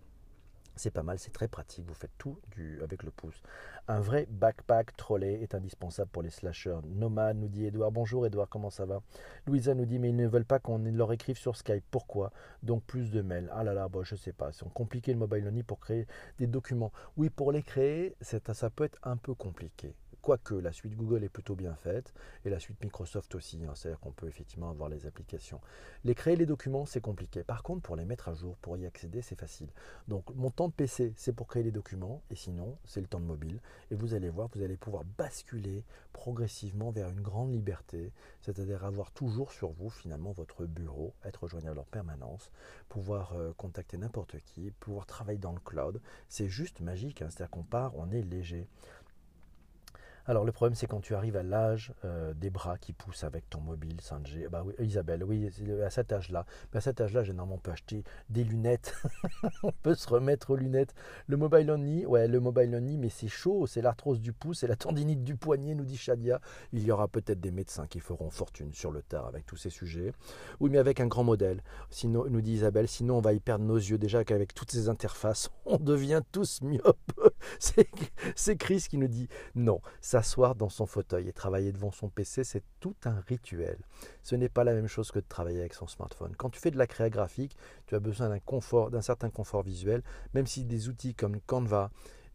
C'est 0.80 0.92
pas 0.92 1.04
mal, 1.04 1.20
c'est 1.20 1.34
très 1.34 1.50
pratique, 1.50 1.86
vous 1.86 1.94
faites 1.94 2.18
tout 2.18 2.40
avec 2.82 3.04
le 3.04 3.12
pouce. 3.12 3.44
Un 3.90 4.00
vrai 4.00 4.28
backpack 4.30 4.96
trolley 4.96 5.42
est 5.42 5.54
indispensable 5.54 6.10
pour 6.10 6.24
les 6.24 6.30
slashers. 6.30 6.80
Nomad 6.86 7.36
nous 7.36 7.50
dit 7.50 7.66
Edouard, 7.66 7.92
bonjour 7.92 8.26
Edouard, 8.26 8.48
comment 8.48 8.70
ça 8.70 8.86
va? 8.86 9.02
Louisa 9.46 9.74
nous 9.74 9.86
dit 9.86 10.00
mais 10.00 10.08
ils 10.08 10.16
ne 10.16 10.26
veulent 10.26 10.46
pas 10.46 10.60
qu'on 10.60 10.78
leur 10.78 11.12
écrive 11.12 11.38
sur 11.38 11.58
Skype, 11.58 11.84
pourquoi? 11.92 12.32
Donc 12.64 12.82
plus 12.86 13.12
de 13.12 13.22
mails. 13.22 13.50
Ah 13.52 13.66
là 13.66 13.74
là, 13.74 13.90
bon, 13.90 14.06
je 14.06 14.16
sais 14.16 14.32
pas, 14.32 14.54
c'est 14.54 14.72
compliqué 14.72 15.12
le 15.12 15.20
mobile 15.20 15.46
only 15.46 15.64
pour 15.64 15.82
créer 15.82 16.08
des 16.38 16.48
documents. 16.48 16.94
Oui, 17.18 17.30
pour 17.30 17.52
les 17.52 17.62
créer, 17.62 18.16
ça 18.22 18.70
peut 18.70 18.86
être 18.86 19.00
un 19.04 19.18
peu 19.18 19.34
compliqué. 19.34 19.94
Quoique 20.22 20.56
la 20.56 20.72
suite 20.72 20.96
Google 20.96 21.24
est 21.24 21.30
plutôt 21.30 21.56
bien 21.56 21.76
faite 21.76 22.14
et 22.46 22.50
la 22.50 22.60
suite 22.60 22.84
Microsoft 22.84 23.34
aussi, 23.36 23.64
hein, 23.66 23.74
c'est-à-dire 23.76 24.00
qu'on 24.00 24.12
peut 24.12 24.28
effectivement 24.28 24.70
avoir 24.70 24.90
les 24.90 25.06
applications. 25.06 25.62
Les 26.04 26.16
créer 26.16 26.36
les 26.36 26.46
documents, 26.46 26.86
c'est 26.86 27.02
compliqué. 27.02 27.44
Par 27.44 27.64
contre, 27.64 27.82
pour 27.82 27.96
les 27.96 28.06
mettre 28.06 28.30
à 28.30 28.34
jour, 28.34 28.58
pour 28.58 28.78
y 28.78 28.86
accéder, 28.86 29.22
c'est 29.22 29.40
facile. 29.40 29.70
Donc 30.08 30.34
mon 30.36 30.50
temps 30.50 30.68
de 30.68 30.74
PC, 30.74 31.14
c'est 31.16 31.34
pour 31.34 31.48
créer 31.48 31.64
les 31.64 31.72
documents 31.72 32.22
et 32.30 32.36
sinon, 32.36 32.78
c'est 32.86 33.02
le 33.02 33.08
temps 33.08 33.20
de 33.20 33.26
mobile. 33.26 33.60
Et 33.92 33.96
vous 33.96 34.14
allez 34.14 34.30
voir, 34.30 34.50
vous 34.54 34.64
allez 34.64 34.78
pouvoir 34.78 35.04
basculer 35.18 35.84
progressivement 36.14 36.92
vers 36.92 37.10
une 37.10 37.22
grande 37.22 37.52
liberté, 37.52 38.12
c'est-à-dire 38.42 38.84
avoir 38.84 39.12
toujours 39.12 39.52
sur 39.52 39.72
vous 39.72 39.90
finalement 39.90 40.32
votre 40.32 40.66
bureau, 40.66 41.14
être 41.24 41.48
joignable 41.48 41.80
en 41.80 41.84
permanence, 41.84 42.52
pouvoir 42.90 43.34
euh, 43.34 43.54
contacter 43.54 43.98
n'importe 43.98 44.38
qui, 44.40 44.72
pouvoir 44.80 45.06
travailler 45.06 45.40
dans 45.40 45.54
le 45.54 45.60
cloud. 45.60 46.02
C'est 46.28 46.48
juste 46.48 46.82
magique, 46.82 47.22
hein. 47.22 47.30
c'est-à-dire 47.30 47.52
qu'on 47.52 47.64
part, 47.64 47.96
on 47.96 48.12
est 48.12 48.22
léger. 48.22 48.68
Alors 50.26 50.46
le 50.46 50.52
problème 50.52 50.76
c'est 50.76 50.88
quand 50.88 51.02
tu 51.02 51.16
arrives 51.16 51.36
à 51.36 51.44
l'âge 51.44 51.94
euh, 52.06 52.34
des 52.34 52.50
bras 52.50 52.78
qui 52.78 52.94
poussent 52.94 53.24
avec 53.24 53.50
ton 53.50 53.62
mobile 53.62 54.00
Sanjay. 54.02 54.48
Bah 54.50 54.64
oui, 54.66 54.74
Isabelle, 54.80 55.24
oui, 55.24 55.50
à 55.84 55.90
cet 55.90 56.12
âge-là. 56.14 56.46
à 56.74 56.82
cet 56.82 57.02
âge-là, 57.02 57.24
généralement 57.24 57.56
on 57.56 57.60
peut 57.60 57.72
acheter 57.72 58.04
des 58.30 58.44
lunettes. 58.44 58.96
on 59.64 59.72
peut 59.72 59.96
se 59.96 60.08
remettre 60.08 60.52
aux 60.52 60.56
lunettes. 60.56 60.94
Le 61.28 61.38
mobile 61.38 61.72
only, 61.72 62.06
ouais, 62.06 62.28
le 62.28 62.40
mobile 62.40 62.76
only, 62.76 62.98
mais 62.98 63.10
c'est 63.10 63.28
chaud, 63.28 63.68
c'est 63.68 63.82
l'arthrose 63.82 64.22
du 64.22 64.34
pouce, 64.34 64.60
c'est 64.60 64.68
la 64.68 64.76
tendinite 64.76 65.24
du 65.24 65.36
poignet, 65.36 65.76
nous 65.76 65.86
dit 65.86 65.98
Shadia. 65.98 66.40
Il 66.74 66.84
y 66.84 66.92
aura 66.92 67.08
peut-être 67.08 67.40
des 67.40 67.52
médecins 67.52 67.88
qui 67.88 68.00
feront 68.00 68.30
fortune 68.30 68.74
sur 68.74 68.92
le 68.92 69.02
tard 69.02 69.28
avec 69.28 69.46
tous 69.46 69.58
ces 69.58 69.70
sujets. 69.70 70.12
Oui, 70.60 70.70
mais 70.70 70.78
avec 70.78 71.00
un 71.00 71.08
grand 71.08 71.24
modèle. 71.24 71.62
Sinon, 71.90 72.26
nous 72.30 72.42
dit 72.42 72.54
Isabelle, 72.54 72.88
sinon 72.88 73.18
on 73.18 73.22
va 73.22 73.34
y 73.34 73.40
perdre 73.40 73.66
nos 73.66 73.78
yeux. 73.78 73.98
Déjà 73.98 74.24
qu'avec 74.24 74.54
toutes 74.54 74.72
ces 74.72 74.90
interfaces, 74.90 75.50
on 75.66 75.78
devient 75.78 76.22
tous 76.32 76.62
myopes. 76.62 77.29
c'est 78.36 78.58
Chris 78.58 78.86
qui 78.90 78.98
nous 78.98 79.08
dit 79.08 79.28
non, 79.56 79.82
s'asseoir 80.02 80.56
dans 80.56 80.70
son 80.70 80.86
fauteuil 80.86 81.28
et 81.28 81.34
travailler 81.34 81.72
devant 81.72 81.92
son 81.92 82.10
PC, 82.10 82.44
c'est 82.44 82.64
tout 82.80 82.96
un 83.06 83.20
rituel. 83.28 83.78
Ce 84.24 84.36
n'est 84.36 84.50
pas 84.50 84.64
la 84.64 84.74
même 84.74 84.88
chose 84.88 85.12
que 85.12 85.20
de 85.20 85.26
travailler 85.28 85.60
avec 85.60 85.74
son 85.74 85.88
smartphone. 85.88 86.36
Quand 86.38 86.50
tu 86.50 86.60
fais 86.60 86.72
de 86.72 86.78
la 86.78 86.88
créa 86.88 87.10
graphique, 87.10 87.56
tu 87.88 87.96
as 87.96 88.00
besoin 88.00 88.30
d'un 88.30 88.40
confort, 88.40 88.92
d'un 88.92 89.02
certain 89.02 89.30
confort 89.30 89.64
visuel, 89.64 90.04
même 90.34 90.48
si 90.48 90.66
des 90.66 90.90
outils 90.90 91.16
comme 91.16 91.40
Canva, 91.42 91.92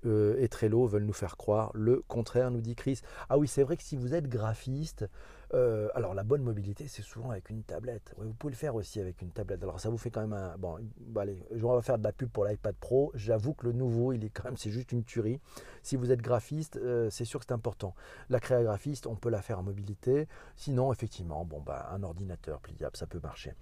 euh, 0.07 0.37
et 0.39 0.49
Trello 0.49 0.87
veulent 0.87 1.05
nous 1.05 1.13
faire 1.13 1.37
croire 1.37 1.71
le 1.75 2.03
contraire, 2.09 2.51
nous 2.51 2.61
dit 2.61 2.75
Chris. 2.75 3.01
Ah 3.29 3.39
oui, 3.39 3.49
c'est 3.49 3.63
vrai 3.63 3.77
que 3.77 3.83
si 3.83 3.97
vous 3.97 4.15
êtes 4.15 4.29
graphiste, 4.29 5.09
euh, 5.55 5.89
alors 5.95 6.15
la 6.15 6.25
bonne 6.25 6.43
mobilité, 6.43 6.89
c'est 6.89 7.03
souvent 7.03 7.31
avec 7.31 7.49
une 7.49 7.63
tablette. 7.63 8.15
vous 8.19 8.35
pouvez 8.35 8.53
le 8.53 8.57
faire 8.57 8.75
aussi 8.75 9.01
avec 9.01 9.23
une 9.23 9.31
tablette. 9.31 9.63
Alors 9.63 9.79
ça 9.79 9.89
vous 9.89 9.99
fait 9.99 10.11
quand 10.11 10.21
même 10.21 10.33
un... 10.33 10.57
Bon, 10.59 10.79
allez, 11.17 11.43
on 11.63 11.75
va 11.75 11.83
faire 11.83 11.99
de 11.99 12.05
la 12.05 12.13
pub 12.13 12.29
pour 12.29 12.45
l'iPad 12.45 12.75
Pro. 12.75 13.13
J'avoue 13.15 13.55
que 13.55 13.67
le 13.67 13.73
nouveau, 13.73 14.13
il 14.13 14.25
est 14.25 14.31
quand 14.31 14.45
même, 14.45 14.57
c'est 14.57 14.71
juste 14.71 14.91
une 14.93 15.05
tuerie. 15.05 15.41
Si 15.83 15.97
vous 15.97 16.11
êtes 16.11 16.23
graphiste, 16.23 16.77
euh, 16.77 17.09
c'est 17.11 17.25
sûr 17.25 17.39
que 17.41 17.47
c'est 17.47 17.55
important. 17.55 17.95
La 18.31 18.41
créa 18.41 18.63
graphiste, 18.63 19.07
on 19.07 19.15
peut 19.15 19.31
la 19.31 19.43
faire 19.43 19.61
en 19.61 19.63
mobilité. 19.63 20.27
Sinon, 20.57 20.93
effectivement, 20.93 21.45
bon, 21.45 21.61
bah, 21.61 21.89
un 21.93 22.03
ordinateur 22.03 22.61
pliable, 22.61 22.97
ça 22.97 23.07
peut 23.07 23.21
marcher. 23.23 23.55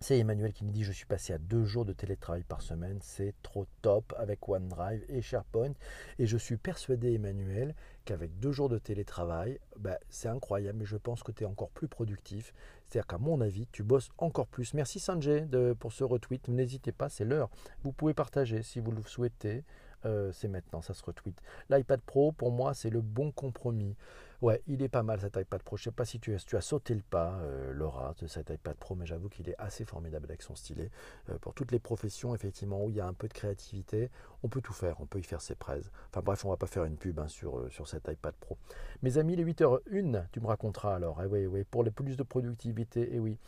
C'est 0.00 0.16
Emmanuel 0.16 0.52
qui 0.52 0.64
me 0.64 0.70
dit 0.70 0.84
je 0.84 0.92
suis 0.92 1.06
passé 1.06 1.32
à 1.32 1.38
deux 1.38 1.64
jours 1.64 1.84
de 1.84 1.92
télétravail 1.92 2.44
par 2.44 2.62
semaine, 2.62 2.98
c'est 3.02 3.34
trop 3.42 3.66
top 3.82 4.14
avec 4.16 4.48
OneDrive 4.48 5.04
et 5.08 5.20
SharePoint. 5.20 5.72
Et 6.20 6.26
je 6.26 6.38
suis 6.38 6.56
persuadé, 6.56 7.14
Emmanuel, 7.14 7.74
qu'avec 8.04 8.38
deux 8.38 8.52
jours 8.52 8.68
de 8.68 8.78
télétravail, 8.78 9.58
bah, 9.76 9.98
c'est 10.08 10.28
incroyable, 10.28 10.78
mais 10.78 10.84
je 10.84 10.96
pense 10.96 11.24
que 11.24 11.32
tu 11.32 11.42
es 11.42 11.46
encore 11.46 11.70
plus 11.70 11.88
productif. 11.88 12.54
C'est-à-dire 12.86 13.08
qu'à 13.08 13.18
mon 13.18 13.40
avis, 13.40 13.66
tu 13.72 13.82
bosses 13.82 14.10
encore 14.18 14.46
plus. 14.46 14.72
Merci 14.72 15.00
Sanjay 15.00 15.46
de, 15.46 15.74
pour 15.76 15.92
ce 15.92 16.04
retweet. 16.04 16.46
N'hésitez 16.46 16.92
pas, 16.92 17.08
c'est 17.08 17.24
l'heure. 17.24 17.50
Vous 17.82 17.92
pouvez 17.92 18.14
partager 18.14 18.62
si 18.62 18.78
vous 18.78 18.92
le 18.92 19.02
souhaitez. 19.02 19.64
Euh, 20.06 20.30
c'est 20.32 20.46
maintenant, 20.46 20.80
ça 20.80 20.94
se 20.94 21.02
retweet. 21.02 21.42
L'iPad 21.70 22.00
Pro, 22.00 22.30
pour 22.30 22.52
moi, 22.52 22.72
c'est 22.72 22.90
le 22.90 23.00
bon 23.00 23.32
compromis. 23.32 23.96
Ouais, 24.40 24.62
il 24.68 24.82
est 24.82 24.88
pas 24.88 25.02
mal 25.02 25.20
cet 25.20 25.36
iPad 25.36 25.60
Pro. 25.64 25.76
Je 25.76 25.84
sais 25.84 25.90
pas 25.90 26.04
si 26.04 26.20
tu 26.20 26.32
as, 26.32 26.44
as 26.52 26.60
sauté 26.60 26.94
le 26.94 27.02
pas, 27.02 27.40
euh, 27.42 27.72
Laura, 27.72 28.14
de 28.20 28.28
cet 28.28 28.50
iPad 28.50 28.76
Pro, 28.76 28.94
mais 28.94 29.04
j'avoue 29.04 29.28
qu'il 29.28 29.48
est 29.48 29.56
assez 29.58 29.84
formidable 29.84 30.26
avec 30.26 30.42
son 30.42 30.54
stylet. 30.54 30.92
Euh, 31.28 31.38
pour 31.40 31.54
toutes 31.54 31.72
les 31.72 31.80
professions, 31.80 32.36
effectivement, 32.36 32.84
où 32.84 32.90
il 32.90 32.96
y 32.96 33.00
a 33.00 33.06
un 33.06 33.14
peu 33.14 33.26
de 33.26 33.32
créativité, 33.32 34.10
on 34.42 34.48
peut 34.48 34.60
tout 34.60 34.72
faire, 34.72 35.00
on 35.00 35.06
peut 35.06 35.18
y 35.18 35.22
faire 35.22 35.40
ses 35.40 35.54
praises. 35.54 35.90
Enfin 36.10 36.22
bref, 36.24 36.44
on 36.44 36.50
va 36.50 36.56
pas 36.56 36.66
faire 36.66 36.84
une 36.84 36.96
pub 36.96 37.18
hein, 37.18 37.28
sur, 37.28 37.58
euh, 37.58 37.68
sur 37.70 37.88
cet 37.88 38.08
iPad 38.08 38.34
Pro. 38.34 38.56
Mes 39.02 39.18
amis, 39.18 39.36
les 39.36 39.44
8h01, 39.44 40.24
tu 40.32 40.40
me 40.40 40.46
raconteras 40.46 40.94
alors. 40.94 41.20
Eh 41.22 41.26
oui, 41.26 41.46
oui, 41.46 41.64
pour 41.64 41.82
les 41.82 41.90
plus 41.90 42.16
de 42.16 42.22
productivité, 42.22 43.10
eh 43.12 43.18
oui. 43.18 43.38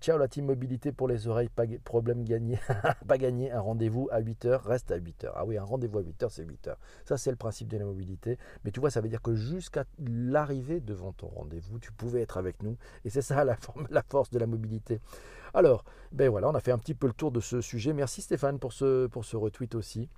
ciao 0.00 0.18
la 0.18 0.28
team 0.28 0.46
mobilité 0.46 0.92
pour 0.92 1.08
les 1.08 1.28
oreilles, 1.28 1.48
pas 1.48 1.64
problème 1.84 2.24
gagné, 2.24 2.58
pas 3.06 3.18
gagné, 3.18 3.50
un 3.52 3.60
rendez-vous 3.60 4.08
à 4.10 4.20
8h, 4.20 4.62
reste 4.62 4.90
à 4.90 4.98
8h. 4.98 5.32
Ah 5.34 5.44
oui, 5.44 5.58
un 5.58 5.64
rendez-vous 5.64 5.98
à 5.98 6.02
8h, 6.02 6.28
c'est 6.30 6.44
8h. 6.44 6.76
Ça, 7.04 7.16
c'est 7.16 7.30
le 7.30 7.36
principe 7.36 7.68
de 7.68 7.78
la 7.78 7.84
mobilité. 7.84 8.38
Mais 8.64 8.70
tu 8.70 8.80
vois, 8.80 8.90
ça 8.90 9.00
veut 9.00 9.08
dire 9.08 9.22
que 9.22 9.34
jusqu'à 9.34 9.84
l'arrivée 9.98 10.80
devant 10.80 11.12
ton 11.12 11.28
rendez-vous, 11.28 11.78
tu 11.78 11.92
pouvais 11.92 12.22
être 12.22 12.38
avec 12.38 12.62
nous. 12.62 12.76
Et 13.04 13.10
c'est 13.10 13.22
ça 13.22 13.44
la, 13.44 13.56
force 14.02 14.30
de 14.30 14.38
la 14.38 14.46
mobilité. 14.46 15.00
Alors, 15.54 15.84
ben 16.12 16.28
voilà, 16.28 16.48
on 16.48 16.54
a 16.54 16.60
fait 16.60 16.72
un 16.72 16.78
petit 16.78 16.94
peu 16.94 17.06
le 17.06 17.12
tour 17.12 17.32
de 17.32 17.40
ce 17.40 17.60
sujet. 17.60 17.92
Merci 17.92 18.22
Stéphane 18.22 18.58
pour 18.58 18.72
ce 18.72 19.36
retweet 19.36 19.74
aussi. 19.74 20.08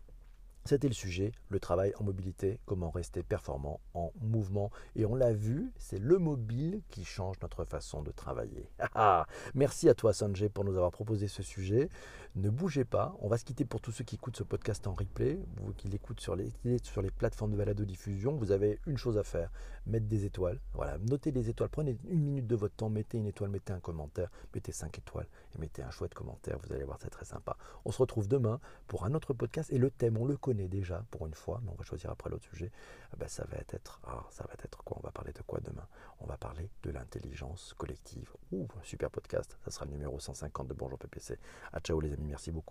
C'était 0.67 0.89
le 0.89 0.95
sujet, 0.95 1.33
le 1.51 1.61
travail 1.61 1.93
en 2.01 2.05
mobilité, 2.05 2.59
comment 2.65 2.91
rester 2.91 3.23
performant 3.23 3.81
en 3.93 4.13
mouvement. 4.23 4.71
Et 4.97 5.05
on 5.05 5.15
l'a 5.15 5.35
vu, 5.35 5.71
c'est 5.77 5.99
le 5.99 6.17
mobile 6.19 6.81
qui 6.89 7.05
change 7.05 7.37
notre 7.43 7.65
façon 7.65 8.03
de 8.03 8.11
travailler. 8.11 8.71
Ah, 8.97 9.27
merci 9.55 9.89
à 9.89 9.95
toi 9.95 10.13
Sanjay 10.13 10.49
pour 10.49 10.65
nous 10.65 10.77
avoir 10.77 10.93
proposé 10.93 11.27
ce 11.27 11.43
sujet. 11.43 11.89
Ne 12.37 12.51
bougez 12.51 12.85
pas, 12.85 13.15
on 13.21 13.29
va 13.29 13.39
se 13.39 13.45
quitter 13.45 13.65
pour 13.65 13.81
tous 13.81 13.93
ceux 13.93 14.03
qui 14.03 14.17
écoutent 14.17 14.37
ce 14.37 14.43
podcast 14.43 14.89
en 14.89 14.93
replay, 14.93 15.39
vous 15.59 15.73
qui 15.73 15.87
l'écoutent 15.87 16.19
sur 16.19 16.35
les, 16.35 16.51
sur 16.83 17.01
les 17.01 17.13
plateformes 17.13 17.53
de 17.53 17.57
balado-diffusion, 17.57 18.35
vous 18.35 18.51
avez 18.51 18.81
une 18.89 18.97
chose 18.97 19.19
à 19.19 19.23
faire, 19.23 19.53
mettre 19.87 20.07
des 20.07 20.25
étoiles. 20.25 20.59
Voilà, 20.73 20.99
notez 20.99 21.31
des 21.31 21.49
étoiles, 21.49 21.69
prenez 21.69 21.97
une 22.09 22.23
minute 22.25 22.49
de 22.49 22.57
votre 22.57 22.75
temps, 22.75 22.91
mettez 22.91 23.19
une 23.19 23.27
étoile, 23.27 23.51
mettez 23.51 23.73
un 23.73 23.79
commentaire, 23.79 24.33
mettez 24.53 24.73
cinq 24.73 24.99
étoiles 24.99 25.29
et 25.55 25.59
mettez 25.61 25.85
un 25.85 25.91
chouette 25.93 26.13
commentaire, 26.13 26.59
vous 26.59 26.73
allez 26.73 26.83
voir, 26.83 26.99
c'est 27.01 27.09
très 27.09 27.25
sympa. 27.25 27.57
On 27.85 27.93
se 27.93 27.99
retrouve 27.99 28.27
demain 28.27 28.59
pour 28.89 29.05
un 29.05 29.15
autre 29.15 29.33
podcast. 29.33 29.73
Et 29.73 29.79
le 29.79 29.93
thème, 29.93 30.17
on 30.17 30.25
le 30.25 30.37
connaît 30.37 30.67
déjà 30.67 31.05
pour 31.13 31.29
une 31.29 31.35
fois, 31.35 31.61
mais 31.63 31.71
on 31.71 31.77
va 31.77 31.85
choisir 31.85 32.11
après 32.11 32.31
l'autre 32.31 32.47
sujet. 32.47 32.73
Ben, 33.17 33.29
ça 33.29 33.45
va 33.45 33.59
être, 33.59 34.01
ah, 34.09 34.27
ça 34.31 34.43
va 34.49 34.55
être 34.65 34.83
quoi? 34.83 34.99
On 34.99 35.07
va 35.07 35.13
parler 35.13 35.33
de 35.33 35.43
quoi 35.43 35.61
demain? 35.61 35.87
On 36.19 36.27
va 36.27 36.37
parler 36.37 36.69
de 36.83 36.91
l'intelligence 36.91 37.75
collective. 37.79 38.33
Ouh, 38.51 38.67
super 38.83 39.09
podcast, 39.09 39.57
ça 39.65 39.71
sera 39.71 39.85
le 39.85 39.93
numéro 39.93 40.19
150 40.19 40.67
de 40.67 40.75
Bonjour 40.75 40.99
PPC. 40.99 41.39
À 41.73 41.79
ciao 41.79 42.01
les 42.01 42.13
amis 42.13 42.24
merci 42.25 42.51
beaucoup. 42.51 42.65